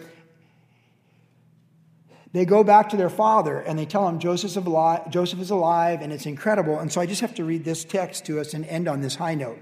they 2.39 2.45
go 2.45 2.63
back 2.63 2.91
to 2.91 2.97
their 2.97 3.11
father 3.11 3.59
and 3.59 3.79
they 3.79 3.85
tell 3.85 4.09
him 4.09 4.19
Joseph 4.19 4.51
is, 4.51 5.51
alive, 5.51 6.01
and 6.01 6.13
it's 6.13 6.27
incredible. 6.27 6.79
And 6.79 6.93
so 6.93 7.01
I 7.01 7.07
just 7.07 7.21
have 7.21 7.35
to 7.35 7.45
read 7.45 7.65
this 7.65 7.85
text 7.85 8.27
to 8.27 8.39
us 8.39 8.55
and 8.55 8.65
end 8.67 8.87
on 8.87 9.01
this 9.01 9.17
high 9.17 9.35
note. 9.35 9.59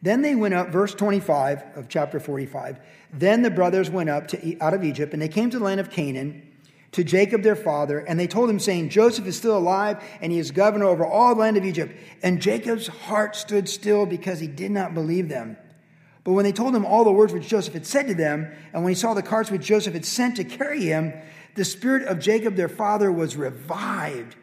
Then 0.00 0.22
they 0.22 0.34
went 0.34 0.54
up, 0.54 0.68
verse 0.68 0.94
25 0.94 1.76
of 1.76 1.88
chapter 1.88 2.20
45. 2.20 2.80
Then 3.12 3.42
the 3.42 3.50
brothers 3.50 3.90
went 3.90 4.08
up 4.08 4.28
to, 4.28 4.58
out 4.60 4.74
of 4.74 4.84
Egypt, 4.84 5.12
and 5.12 5.20
they 5.20 5.28
came 5.28 5.50
to 5.50 5.58
the 5.58 5.64
land 5.64 5.80
of 5.80 5.90
Canaan 5.90 6.44
to 6.92 7.04
Jacob 7.04 7.42
their 7.42 7.56
father, 7.56 7.98
and 7.98 8.18
they 8.18 8.26
told 8.26 8.48
him, 8.48 8.58
saying, 8.58 8.88
Joseph 8.88 9.26
is 9.26 9.36
still 9.36 9.58
alive, 9.58 10.02
and 10.20 10.32
he 10.32 10.38
is 10.38 10.50
governor 10.50 10.86
over 10.86 11.04
all 11.04 11.34
the 11.34 11.40
land 11.40 11.56
of 11.56 11.64
Egypt. 11.64 11.94
And 12.22 12.40
Jacob's 12.40 12.86
heart 12.86 13.36
stood 13.36 13.68
still 13.68 14.06
because 14.06 14.40
he 14.40 14.46
did 14.46 14.70
not 14.70 14.94
believe 14.94 15.28
them. 15.28 15.56
But 16.28 16.34
when 16.34 16.44
they 16.44 16.52
told 16.52 16.76
him 16.76 16.84
all 16.84 17.04
the 17.04 17.10
words 17.10 17.32
which 17.32 17.48
Joseph 17.48 17.72
had 17.72 17.86
said 17.86 18.06
to 18.08 18.14
them, 18.14 18.52
and 18.74 18.84
when 18.84 18.90
he 18.90 18.94
saw 18.94 19.14
the 19.14 19.22
carts 19.22 19.50
which 19.50 19.62
Joseph 19.62 19.94
had 19.94 20.04
sent 20.04 20.36
to 20.36 20.44
carry 20.44 20.82
him, 20.82 21.14
the 21.54 21.64
spirit 21.64 22.06
of 22.06 22.18
Jacob 22.18 22.54
their 22.54 22.68
father 22.68 23.10
was 23.10 23.34
revived. 23.34 24.36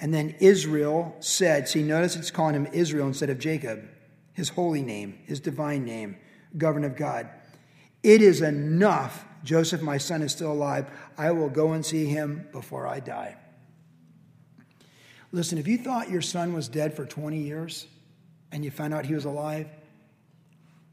And 0.00 0.12
then 0.12 0.34
Israel 0.40 1.14
said, 1.20 1.68
see, 1.68 1.84
notice 1.84 2.16
it's 2.16 2.32
calling 2.32 2.56
him 2.56 2.66
Israel 2.72 3.06
instead 3.06 3.30
of 3.30 3.38
Jacob, 3.38 3.88
his 4.32 4.48
holy 4.48 4.82
name, 4.82 5.20
his 5.26 5.38
divine 5.38 5.84
name, 5.84 6.16
governor 6.58 6.88
of 6.88 6.96
God. 6.96 7.30
It 8.02 8.20
is 8.20 8.42
enough. 8.42 9.24
Joseph, 9.44 9.82
my 9.82 9.98
son, 9.98 10.22
is 10.22 10.32
still 10.32 10.50
alive. 10.50 10.90
I 11.16 11.30
will 11.30 11.50
go 11.50 11.72
and 11.72 11.86
see 11.86 12.06
him 12.06 12.48
before 12.50 12.88
I 12.88 12.98
die. 12.98 13.36
Listen, 15.30 15.56
if 15.56 15.68
you 15.68 15.78
thought 15.78 16.10
your 16.10 16.20
son 16.20 16.52
was 16.52 16.66
dead 16.66 16.94
for 16.94 17.06
20 17.06 17.38
years 17.38 17.86
and 18.50 18.64
you 18.64 18.72
found 18.72 18.92
out 18.92 19.06
he 19.06 19.14
was 19.14 19.24
alive, 19.24 19.68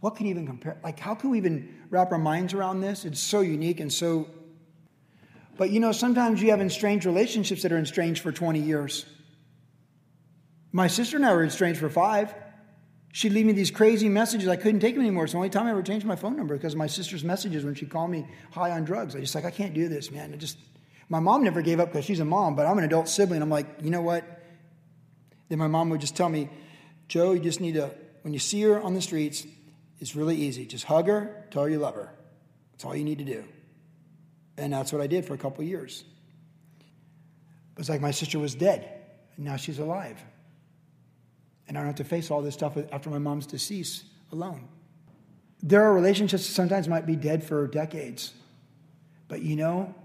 what 0.04 0.18
can 0.18 0.26
even 0.26 0.46
compare? 0.46 0.78
Like, 0.84 1.00
how 1.00 1.16
can 1.16 1.30
we 1.30 1.38
even 1.38 1.76
wrap 1.89 2.12
our 2.12 2.18
minds 2.18 2.54
around 2.54 2.82
this? 2.82 3.06
It's 3.06 3.22
so 3.22 3.39
unique 3.39 3.80
and 3.80 3.92
so. 3.92 4.28
But 5.56 5.70
you 5.70 5.80
know, 5.80 5.94
sometimes 5.94 6.42
you 6.42 6.50
have 6.50 6.60
in 6.60 6.70
strange 6.70 7.06
relationships 7.06 7.62
that 7.62 7.72
are 7.72 7.80
estranged 7.80 8.22
for 8.22 8.34
20 8.34 8.60
years. 8.60 9.06
My 10.74 10.88
sister 10.88 11.16
and 11.16 11.26
I 11.26 11.32
were 11.32 11.46
estranged 11.46 11.80
for 11.80 11.89
five. 11.89 12.36
She'd 13.13 13.32
leave 13.32 13.46
me 13.46 13.54
these 13.54 13.72
crazy 13.72 14.10
messages. 14.10 14.50
I 14.50 14.58
couldn't 14.58 14.82
take 14.82 14.96
them 14.96 15.04
anymore. 15.04 15.24
It's 15.24 15.32
the 15.32 15.38
only 15.38 15.50
time 15.50 15.68
I 15.68 15.70
ever 15.70 15.82
changed 15.82 16.06
my 16.06 16.18
phone 16.18 16.36
number 16.36 16.58
because 16.58 16.74
of 16.74 16.80
my 16.80 16.88
sister's 16.88 17.24
messages 17.24 17.63
when 17.63 17.74
she 17.74 17.86
called 17.86 18.12
me 18.12 18.28
high 18.52 18.72
on 18.72 18.84
drugs. 18.84 19.16
I 19.16 19.22
just 19.22 19.34
like, 19.36 19.46
I 19.46 19.52
can't 19.52 19.74
do 19.74 19.88
this, 19.88 20.12
man. 20.12 20.34
It 20.34 20.38
just 20.39 20.58
my 21.08 21.22
mom 21.22 21.46
never 21.46 21.62
gave 21.62 21.80
up 21.80 21.94
because 21.94 22.04
she's 22.04 22.20
a 22.20 22.26
mom, 22.26 22.58
but 22.58 22.66
I'm 22.66 22.78
an 22.78 22.84
adult 22.84 23.08
sibling. 23.08 23.42
I'm 23.42 23.50
like, 23.50 23.68
you 23.82 23.89
know 23.89 24.02
what? 24.02 24.26
Then 25.48 25.60
my 25.60 25.68
mom 25.68 25.89
would 25.92 26.02
just 26.02 26.18
tell 26.18 26.28
me, 26.28 26.50
Joe, 27.08 27.32
you 27.32 27.39
just 27.39 27.62
need 27.62 27.76
to, 27.76 27.89
when 28.24 28.34
you 28.34 28.39
see 28.39 28.63
her 28.63 28.82
on 28.82 28.96
the 28.96 29.02
streets, 29.02 29.48
it's 29.99 30.15
really 30.15 30.36
easy. 30.36 30.65
Just 30.65 30.86
hug 30.86 31.08
her, 31.08 31.45
tell 31.51 31.63
her 31.63 31.69
you 31.69 31.79
love 31.79 31.95
her. 31.95 32.13
That's 32.71 32.86
all 32.86 32.95
you 32.95 33.03
need 33.03 33.19
to 33.19 33.23
do. 33.23 33.45
And 34.58 34.73
that's 34.73 34.91
what 34.91 35.01
I 35.01 35.08
did 35.08 35.25
for 35.25 35.34
a 35.34 35.38
couple 35.38 35.63
years. 35.63 36.03
It 37.73 37.79
was 37.79 37.89
like 37.89 38.01
my 38.01 38.12
sister 38.12 38.38
was 38.38 38.53
dead, 38.53 38.88
and 39.36 39.45
now 39.45 39.56
she's 39.56 39.79
alive. 39.79 40.23
And 41.67 41.77
I 41.77 41.82
don't 41.82 41.88
have 41.88 41.95
to 41.95 42.03
face 42.03 42.29
all 42.29 42.41
this 42.41 42.53
stuff 42.53 42.77
after 42.91 43.10
my 43.10 43.17
mom's 43.17 43.47
decease 43.47 44.03
alone. 44.32 44.67
There 45.62 45.84
are 45.84 45.93
relationships 45.93 46.45
that 46.45 46.53
sometimes 46.53 46.88
might 46.88 47.06
be 47.06 47.15
dead 47.15 47.43
for 47.43 47.65
decades. 47.67 48.34
But 49.27 49.41
you 49.41 49.56
know, 49.56 49.95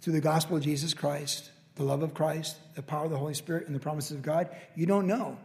through 0.00 0.14
the 0.14 0.20
gospel 0.20 0.56
of 0.56 0.62
Jesus 0.62 0.92
Christ, 0.92 1.50
the 1.76 1.84
love 1.84 2.02
of 2.02 2.12
Christ, 2.12 2.56
the 2.74 2.82
power 2.82 3.04
of 3.04 3.10
the 3.10 3.16
Holy 3.16 3.34
Spirit, 3.34 3.66
and 3.66 3.74
the 3.74 3.80
promises 3.80 4.12
of 4.12 4.22
God, 4.22 4.50
you 4.74 4.84
don't 4.84 5.06
know 5.06 5.38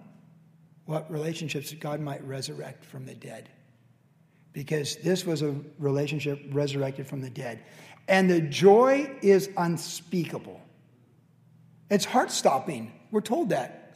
what 0.85 1.09
relationships 1.11 1.71
God 1.73 1.99
might 1.99 2.23
resurrect 2.25 2.83
from 2.83 3.05
the 3.05 3.13
dead. 3.13 3.49
Because 4.57 4.95
this 4.95 5.23
was 5.23 5.43
a 5.43 5.53
relationship 5.77 6.41
resurrected 6.49 7.05
from 7.05 7.21
the 7.21 7.29
dead. 7.29 7.59
And 8.07 8.27
the 8.27 8.41
joy 8.41 9.15
is 9.21 9.51
unspeakable. 9.55 10.59
It's 11.91 12.05
heart 12.05 12.31
stopping. 12.31 12.91
We're 13.11 13.21
told 13.21 13.49
that. 13.49 13.93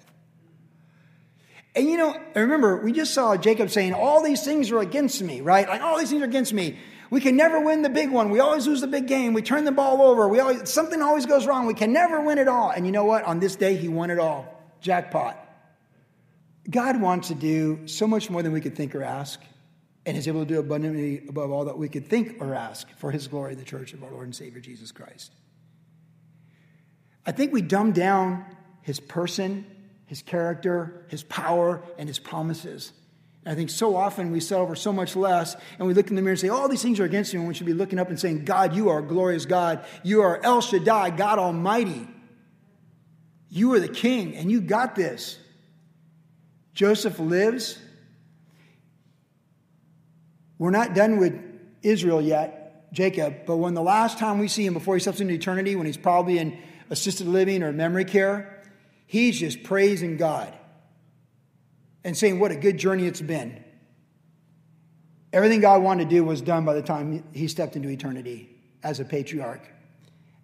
And 1.73 1.89
you 1.89 1.97
know, 1.97 2.15
remember, 2.35 2.77
we 2.77 2.91
just 2.91 3.11
saw 3.11 3.35
Jacob 3.37 3.71
saying, 3.71 3.95
All 3.95 4.21
these 4.21 4.45
things 4.45 4.69
are 4.69 4.77
against 4.77 5.19
me, 5.23 5.41
right? 5.41 5.67
Like, 5.67 5.81
all 5.81 5.97
these 5.97 6.11
things 6.11 6.21
are 6.21 6.25
against 6.25 6.53
me. 6.53 6.77
We 7.09 7.21
can 7.21 7.35
never 7.35 7.59
win 7.59 7.81
the 7.81 7.89
big 7.89 8.11
one. 8.11 8.29
We 8.29 8.39
always 8.39 8.67
lose 8.67 8.81
the 8.81 8.87
big 8.87 9.07
game. 9.07 9.33
We 9.33 9.41
turn 9.41 9.65
the 9.65 9.71
ball 9.71 10.03
over. 10.03 10.27
We 10.27 10.39
always, 10.41 10.69
something 10.69 11.01
always 11.01 11.25
goes 11.25 11.47
wrong. 11.47 11.65
We 11.65 11.73
can 11.73 11.91
never 11.91 12.21
win 12.21 12.37
it 12.37 12.47
all. 12.47 12.69
And 12.69 12.85
you 12.85 12.91
know 12.91 13.05
what? 13.05 13.23
On 13.23 13.39
this 13.39 13.55
day, 13.55 13.77
he 13.77 13.87
won 13.87 14.11
it 14.11 14.19
all. 14.19 14.61
Jackpot. 14.79 15.39
God 16.69 17.01
wants 17.01 17.29
to 17.29 17.35
do 17.35 17.87
so 17.87 18.05
much 18.05 18.29
more 18.29 18.43
than 18.43 18.51
we 18.51 18.61
could 18.61 18.75
think 18.75 18.93
or 18.93 19.01
ask, 19.01 19.41
and 20.05 20.17
is 20.17 20.27
able 20.27 20.41
to 20.41 20.45
do 20.45 20.59
abundantly 20.59 21.23
above 21.27 21.51
all 21.51 21.65
that 21.65 21.77
we 21.77 21.87
could 21.87 22.07
think 22.07 22.37
or 22.39 22.55
ask 22.55 22.89
for 22.97 23.11
his 23.11 23.27
glory, 23.27 23.55
the 23.55 23.63
church 23.63 23.93
of 23.93 24.03
our 24.03 24.11
Lord 24.11 24.25
and 24.25 24.35
Savior 24.35 24.59
Jesus 24.59 24.91
Christ. 24.91 25.31
I 27.25 27.31
think 27.31 27.53
we 27.53 27.61
dumb 27.61 27.91
down 27.91 28.45
his 28.81 28.99
person, 28.99 29.65
his 30.07 30.21
character, 30.21 31.05
his 31.09 31.23
power, 31.23 31.83
and 31.99 32.09
his 32.09 32.17
promises. 32.17 32.93
I 33.45 33.55
think 33.55 33.69
so 33.69 33.95
often 33.95 34.31
we 34.31 34.39
settle 34.39 34.67
for 34.67 34.75
so 34.75 34.93
much 34.93 35.15
less 35.15 35.55
and 35.79 35.87
we 35.87 35.93
look 35.93 36.09
in 36.09 36.15
the 36.15 36.21
mirror 36.21 36.31
and 36.31 36.39
say, 36.39 36.49
All 36.49 36.67
these 36.67 36.81
things 36.81 36.99
are 36.99 37.05
against 37.05 37.33
you. 37.33 37.39
And 37.39 37.47
we 37.47 37.53
should 37.53 37.65
be 37.65 37.73
looking 37.73 37.97
up 37.97 38.09
and 38.09 38.19
saying, 38.19 38.45
God, 38.45 38.75
you 38.75 38.89
are 38.89 38.99
a 38.99 39.03
glorious 39.03 39.45
God. 39.45 39.83
You 40.03 40.21
are 40.21 40.39
El 40.43 40.61
Shaddai, 40.61 41.11
God 41.11 41.39
Almighty. 41.39 42.07
You 43.49 43.73
are 43.73 43.79
the 43.79 43.87
king 43.87 44.35
and 44.35 44.51
you 44.51 44.61
got 44.61 44.95
this. 44.95 45.39
Joseph 46.73 47.19
lives. 47.19 47.79
We're 50.61 50.69
not 50.69 50.93
done 50.93 51.17
with 51.17 51.41
Israel 51.81 52.21
yet, 52.21 52.93
Jacob, 52.93 53.47
but 53.47 53.57
when 53.57 53.73
the 53.73 53.81
last 53.81 54.19
time 54.19 54.37
we 54.37 54.47
see 54.47 54.63
him 54.63 54.75
before 54.75 54.93
he 54.93 54.99
steps 54.99 55.19
into 55.19 55.33
eternity, 55.33 55.75
when 55.75 55.87
he's 55.87 55.97
probably 55.97 56.37
in 56.37 56.55
assisted 56.91 57.25
living 57.25 57.63
or 57.63 57.71
memory 57.71 58.05
care, 58.05 58.61
he's 59.07 59.39
just 59.39 59.63
praising 59.63 60.17
God 60.17 60.53
and 62.03 62.15
saying 62.15 62.39
what 62.39 62.51
a 62.51 62.55
good 62.55 62.77
journey 62.77 63.07
it's 63.07 63.21
been. 63.21 63.63
Everything 65.33 65.61
God 65.61 65.81
wanted 65.81 66.03
to 66.03 66.09
do 66.11 66.23
was 66.23 66.41
done 66.41 66.63
by 66.63 66.75
the 66.75 66.83
time 66.83 67.23
he 67.33 67.47
stepped 67.47 67.75
into 67.75 67.89
eternity 67.89 68.55
as 68.83 68.99
a 68.99 69.03
patriarch. 69.03 69.67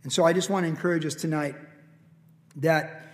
And 0.01 0.12
so 0.12 0.25
I 0.25 0.34
just 0.34 0.49
want 0.49 0.63
to 0.63 0.67
encourage 0.67 1.06
us 1.06 1.13
tonight 1.13 1.53
that 2.56 3.06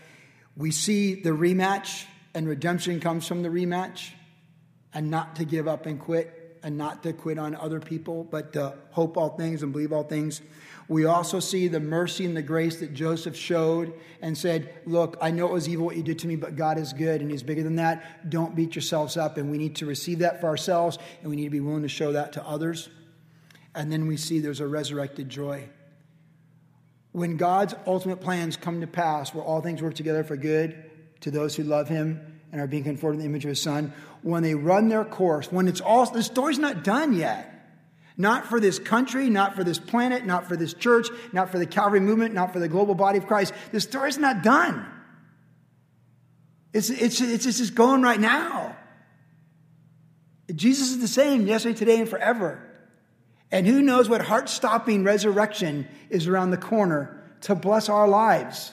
we 0.55 0.71
see 0.71 1.15
the 1.15 1.31
rematch 1.31 2.05
and 2.33 2.47
redemption 2.47 3.01
comes 3.01 3.27
from 3.27 3.41
the 3.41 3.49
rematch 3.49 4.11
and 4.93 5.11
not 5.11 5.35
to 5.35 5.43
give 5.43 5.67
up 5.67 5.85
and 5.85 5.99
quit 5.99 6.39
and 6.63 6.77
not 6.77 7.03
to 7.03 7.13
quit 7.13 7.37
on 7.37 7.55
other 7.55 7.79
people, 7.79 8.23
but 8.23 8.53
to 8.53 8.73
hope 8.91 9.17
all 9.17 9.29
things 9.37 9.63
and 9.63 9.71
believe 9.71 9.91
all 9.91 10.03
things. 10.03 10.41
We 10.87 11.05
also 11.05 11.39
see 11.39 11.67
the 11.67 11.79
mercy 11.79 12.25
and 12.25 12.35
the 12.35 12.41
grace 12.41 12.77
that 12.77 12.93
Joseph 12.93 13.35
showed 13.35 13.93
and 14.21 14.37
said, 14.37 14.73
Look, 14.85 15.17
I 15.21 15.31
know 15.31 15.45
it 15.45 15.51
was 15.51 15.69
evil 15.69 15.85
what 15.85 15.95
you 15.95 16.03
did 16.03 16.19
to 16.19 16.27
me, 16.27 16.35
but 16.35 16.55
God 16.55 16.77
is 16.77 16.93
good 16.93 17.21
and 17.21 17.31
He's 17.31 17.43
bigger 17.43 17.63
than 17.63 17.77
that. 17.77 18.29
Don't 18.29 18.55
beat 18.55 18.75
yourselves 18.75 19.15
up. 19.15 19.37
And 19.37 19.49
we 19.49 19.57
need 19.57 19.77
to 19.77 19.85
receive 19.85 20.19
that 20.19 20.41
for 20.41 20.47
ourselves 20.47 20.97
and 21.21 21.29
we 21.29 21.35
need 21.35 21.45
to 21.45 21.49
be 21.49 21.59
willing 21.59 21.83
to 21.83 21.89
show 21.89 22.11
that 22.13 22.33
to 22.33 22.45
others. 22.45 22.89
And 23.75 23.91
then 23.91 24.07
we 24.07 24.17
see 24.17 24.39
there's 24.39 24.59
a 24.59 24.67
resurrected 24.67 25.29
joy. 25.29 25.69
When 27.11 27.37
God's 27.37 27.75
ultimate 27.85 28.21
plans 28.21 28.57
come 28.57 28.81
to 28.81 28.87
pass, 28.87 29.33
where 29.33 29.43
all 29.43 29.61
things 29.61 29.81
work 29.81 29.93
together 29.93 30.23
for 30.23 30.35
good 30.35 30.89
to 31.21 31.31
those 31.31 31.55
who 31.55 31.63
love 31.63 31.87
Him 31.87 32.32
and 32.53 32.61
are 32.61 32.67
being 32.67 32.83
conformed 32.83 33.17
to 33.17 33.23
the 33.23 33.27
image 33.27 33.43
of 33.45 33.49
His 33.49 33.61
Son, 33.61 33.91
when 34.21 34.43
they 34.43 34.53
run 34.53 34.87
their 34.87 35.03
course, 35.03 35.51
when 35.51 35.67
it's 35.67 35.81
all, 35.81 36.05
the 36.05 36.21
story's 36.21 36.59
not 36.59 36.83
done 36.83 37.13
yet. 37.13 37.49
Not 38.15 38.45
for 38.45 38.59
this 38.59 38.77
country, 38.77 39.27
not 39.27 39.55
for 39.55 39.63
this 39.63 39.79
planet, 39.79 40.23
not 40.23 40.47
for 40.47 40.55
this 40.55 40.75
church, 40.75 41.07
not 41.33 41.49
for 41.49 41.57
the 41.57 41.65
Calvary 41.65 41.99
movement, 41.99 42.35
not 42.35 42.53
for 42.53 42.59
the 42.59 42.69
global 42.69 42.93
body 42.93 43.17
of 43.17 43.25
Christ. 43.25 43.55
The 43.71 43.81
story's 43.81 44.19
not 44.19 44.43
done. 44.43 44.85
It's, 46.73 46.91
it's, 46.91 47.19
it's, 47.21 47.47
it's 47.47 47.57
just 47.57 47.73
going 47.73 48.03
right 48.03 48.19
now. 48.19 48.77
Jesus 50.53 50.91
is 50.91 50.99
the 50.99 51.07
same 51.07 51.47
yesterday, 51.47 51.75
today, 51.75 51.99
and 52.01 52.07
forever. 52.07 52.61
And 53.51 53.65
who 53.65 53.81
knows 53.81 54.07
what 54.07 54.21
heart 54.21 54.47
stopping 54.47 55.03
resurrection 55.03 55.87
is 56.11 56.27
around 56.27 56.51
the 56.51 56.57
corner 56.57 57.19
to 57.41 57.55
bless 57.55 57.89
our 57.89 58.07
lives? 58.07 58.71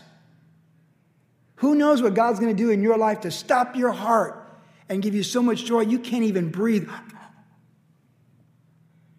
Who 1.61 1.75
knows 1.75 2.01
what 2.01 2.14
God's 2.14 2.40
going 2.40 2.57
to 2.57 2.62
do 2.62 2.70
in 2.70 2.83
your 2.83 2.96
life 2.96 3.20
to 3.20 3.31
stop 3.31 3.77
your 3.77 3.92
heart 3.92 4.51
and 4.88 5.03
give 5.03 5.14
you 5.14 5.23
so 5.23 5.42
much 5.42 5.66
joy 5.66 5.81
you 5.81 5.99
can't 5.99 6.25
even 6.25 6.51
breathe? 6.51 6.88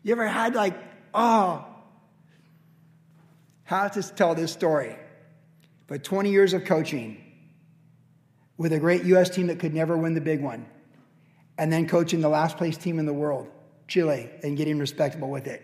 You 0.01 0.13
ever 0.13 0.27
had 0.27 0.56
like, 0.56 0.73
oh, 1.13 1.63
how 3.63 3.88
to 3.88 4.01
tell 4.01 4.34
this 4.34 4.51
story? 4.51 4.95
But 5.86 6.04
20 6.04 6.32
years 6.32 6.54
of 6.54 6.65
coaching 6.65 7.23
with 8.58 8.73
a 8.73 8.80
great 8.80 9.04
U.S. 9.04 9.30
team 9.30 9.47
that 9.47 9.60
could 9.60 9.75
never 9.75 9.95
win 9.95 10.15
the 10.15 10.21
big 10.21 10.41
one, 10.41 10.65
and 11.60 11.71
then 11.71 11.88
coaching 11.88 12.21
the 12.21 12.30
last 12.30 12.58
place 12.58 12.75
team 12.75 12.97
in 12.97 13.06
the 13.06 13.13
world, 13.13 13.49
Chile, 13.88 14.32
and 14.41 14.58
getting 14.58 14.80
respectable 14.80 15.30
with 15.30 15.45
it. 15.45 15.62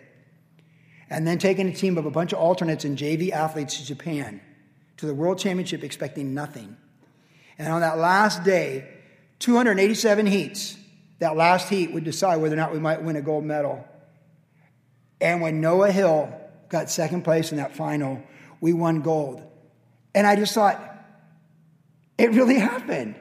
And 1.10 1.26
then 1.26 1.38
taking 1.38 1.68
a 1.68 1.74
team 1.74 1.98
of 1.98 2.06
a 2.06 2.10
bunch 2.10 2.32
of 2.32 2.38
alternates 2.38 2.84
and 2.84 2.96
JV 2.96 3.32
athletes 3.32 3.78
to 3.78 3.84
Japan 3.84 4.40
to 4.98 5.06
the 5.06 5.14
World 5.14 5.38
Championship 5.38 5.82
expecting 5.82 6.34
nothing. 6.34 6.76
And 7.58 7.72
on 7.72 7.80
that 7.80 7.98
last 7.98 8.44
day, 8.44 8.88
287 9.40 10.26
heats, 10.26 10.76
that 11.20 11.36
last 11.36 11.68
heat 11.68 11.92
would 11.92 12.04
decide 12.04 12.36
whether 12.36 12.54
or 12.54 12.58
not 12.58 12.72
we 12.72 12.78
might 12.78 13.02
win 13.02 13.16
a 13.16 13.22
gold 13.22 13.44
medal. 13.44 13.84
And 15.20 15.40
when 15.40 15.60
Noah 15.60 15.90
Hill 15.90 16.32
got 16.68 16.90
second 16.90 17.22
place 17.22 17.50
in 17.50 17.58
that 17.58 17.74
final, 17.74 18.22
we 18.60 18.72
won 18.72 19.00
gold. 19.00 19.42
And 20.14 20.26
I 20.26 20.36
just 20.36 20.54
thought, 20.54 20.80
it 22.16 22.32
really 22.32 22.54
happened. 22.58 23.16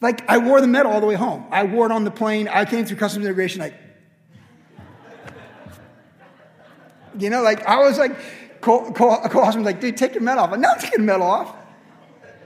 Like, 0.00 0.28
I 0.28 0.38
wore 0.38 0.60
the 0.60 0.66
medal 0.66 0.90
all 0.90 1.00
the 1.00 1.06
way 1.06 1.14
home. 1.14 1.46
I 1.50 1.64
wore 1.64 1.86
it 1.86 1.92
on 1.92 2.04
the 2.04 2.10
plane. 2.10 2.48
I 2.48 2.64
came 2.64 2.84
through 2.84 2.96
customs 2.96 3.24
immigration, 3.24 3.60
like, 3.60 3.74
you 7.18 7.30
know, 7.30 7.42
like, 7.42 7.64
I 7.66 7.78
was 7.78 7.98
like, 7.98 8.16
Cole, 8.62 8.92
Cole, 8.92 9.18
Cole 9.28 9.44
was 9.44 9.56
like, 9.56 9.80
dude, 9.80 9.96
take 9.96 10.14
your 10.14 10.22
medal 10.22 10.44
off. 10.44 10.52
I'm 10.52 10.60
not 10.60 10.80
taking 10.80 11.04
medal 11.04 11.26
off. 11.26 11.54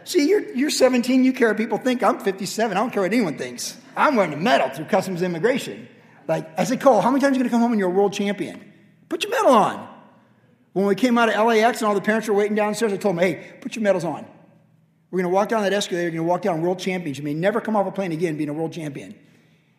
See, 0.05 0.29
you're, 0.29 0.55
you're 0.55 0.71
17, 0.71 1.25
you 1.25 1.33
care 1.33 1.49
what 1.49 1.57
people 1.57 1.79
think. 1.79 2.03
I'm 2.03 2.19
57, 2.19 2.77
I 2.77 2.81
don't 2.81 2.91
care 2.91 3.03
what 3.03 3.13
anyone 3.13 3.37
thinks. 3.37 3.77
I'm 3.97 4.17
wearing 4.17 4.33
a 4.33 4.37
medal 4.37 4.71
through 4.71 4.87
customs 4.87 5.23
immigration. 5.23 5.89
Like, 6.27 6.49
I 6.59 6.65
said, 6.65 6.81
Cole, 6.81 7.01
how 7.01 7.11
many 7.11 7.21
times 7.21 7.33
are 7.33 7.39
you 7.39 7.41
going 7.41 7.51
to 7.51 7.55
come 7.55 7.61
home 7.61 7.73
and 7.73 7.79
you're 7.79 7.91
a 7.91 7.95
world 7.95 8.13
champion? 8.13 8.73
Put 9.09 9.25
your 9.25 9.31
medal 9.31 9.53
on. 9.53 9.89
When 10.73 10.87
we 10.87 10.95
came 10.95 11.19
out 11.19 11.29
of 11.29 11.47
LAX 11.47 11.81
and 11.81 11.89
all 11.89 11.95
the 11.95 12.01
parents 12.01 12.29
were 12.29 12.35
waiting 12.35 12.55
downstairs, 12.55 12.93
I 12.93 12.97
told 12.97 13.17
them, 13.17 13.25
hey, 13.25 13.57
put 13.61 13.77
your 13.77 13.83
medals 13.83 14.05
on. 14.05 14.27
We're 15.11 15.19
going 15.23 15.31
to 15.31 15.35
walk 15.35 15.49
down 15.49 15.63
that 15.63 15.73
escalator. 15.73 16.05
You're 16.05 16.13
going 16.13 16.27
to 16.27 16.29
walk 16.29 16.43
down 16.43 16.63
world 16.63 16.79
champions. 16.79 17.19
You 17.19 17.25
may 17.25 17.35
never 17.35 17.61
come 17.61 17.77
off 17.77 17.87
a 17.87 17.93
plane 17.93 18.13
again 18.13 18.37
being 18.37 18.49
a 18.49 18.53
world 18.53 18.73
champion. 18.73 19.15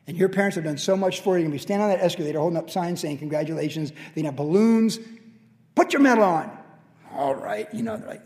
And 0.08 0.18
your 0.18 0.30
parents 0.30 0.56
have 0.56 0.64
done 0.64 0.78
so 0.78 0.98
much 0.98 1.22
for 1.22 1.38
you. 1.38 1.44
You're 1.44 1.50
going 1.50 1.60
to 1.60 1.64
be 1.64 1.66
standing 1.66 1.84
on 1.84 1.90
that 1.90 2.04
escalator 2.04 2.40
holding 2.40 2.58
up 2.58 2.70
signs 2.70 3.02
saying, 3.02 3.18
congratulations. 3.20 3.92
They're 3.92 4.24
going 4.24 4.24
to 4.24 4.30
have 4.30 4.36
balloons. 4.36 5.00
Put 5.78 5.94
your 5.94 6.02
medal 6.02 6.24
on. 6.24 6.58
All 7.14 7.36
right. 7.36 7.72
You 7.72 7.84
know, 7.84 8.02
like, 8.08 8.24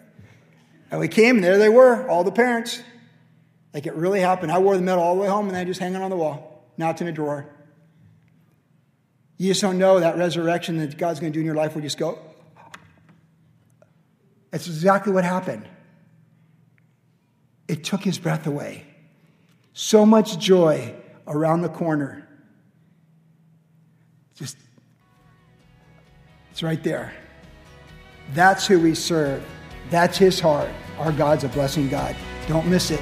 and 0.90 1.02
we 1.02 1.10
came, 1.10 1.36
and 1.36 1.44
there 1.44 1.58
they 1.58 1.68
were, 1.68 2.08
all 2.08 2.24
the 2.24 2.32
parents. 2.32 2.82
Like 3.74 3.86
it 3.86 3.94
really 3.94 4.22
happened. 4.22 4.54
I 4.54 4.60
wore 4.60 4.78
the 4.78 4.82
medal 4.82 5.04
all 5.04 5.16
the 5.16 5.22
way 5.22 5.28
home, 5.28 5.50
and 5.50 5.58
I 5.58 5.66
just 5.66 5.82
hanging 5.82 6.02
on 6.02 6.10
the 6.10 6.16
wall. 6.16 6.66
Now 6.78 6.92
it's 6.92 7.02
in 7.02 7.08
a 7.08 7.12
drawer. 7.12 7.46
You 9.38 9.50
just 9.50 9.60
don't 9.60 9.78
know 9.78 10.00
that 10.00 10.18
resurrection 10.18 10.78
that 10.78 10.98
God's 10.98 11.20
going 11.20 11.34
to 11.34 11.36
do 11.36 11.42
in 11.42 11.46
your 11.46 11.56
life 11.56 11.76
will 11.76 11.82
just 11.82 11.98
go. 11.98 12.20
That's 14.52 14.68
exactly 14.68 15.12
what 15.12 15.26
happened. 15.26 15.68
It, 17.68 17.80
it 17.80 17.84
took 17.84 18.02
his 18.02 18.18
breath 18.18 18.48
away. 18.48 18.86
So 19.74 20.06
much 20.06 20.40
joy 20.40 20.96
around 21.28 21.64
the 21.64 21.70
corner. 21.70 22.26
Just, 24.36 24.56
it's 26.52 26.64
right 26.64 26.82
there. 26.82 27.14
That's 28.34 28.66
who 28.66 28.80
we 28.80 28.96
serve. 28.96 29.46
That's 29.90 30.18
his 30.18 30.40
heart. 30.40 30.70
Our 31.00 31.12
God's 31.12 31.44
a 31.44 31.50
blessing 31.50 31.90
God. 31.90 32.16
Don't 32.48 32.68
miss 32.68 32.92
it. 32.92 33.02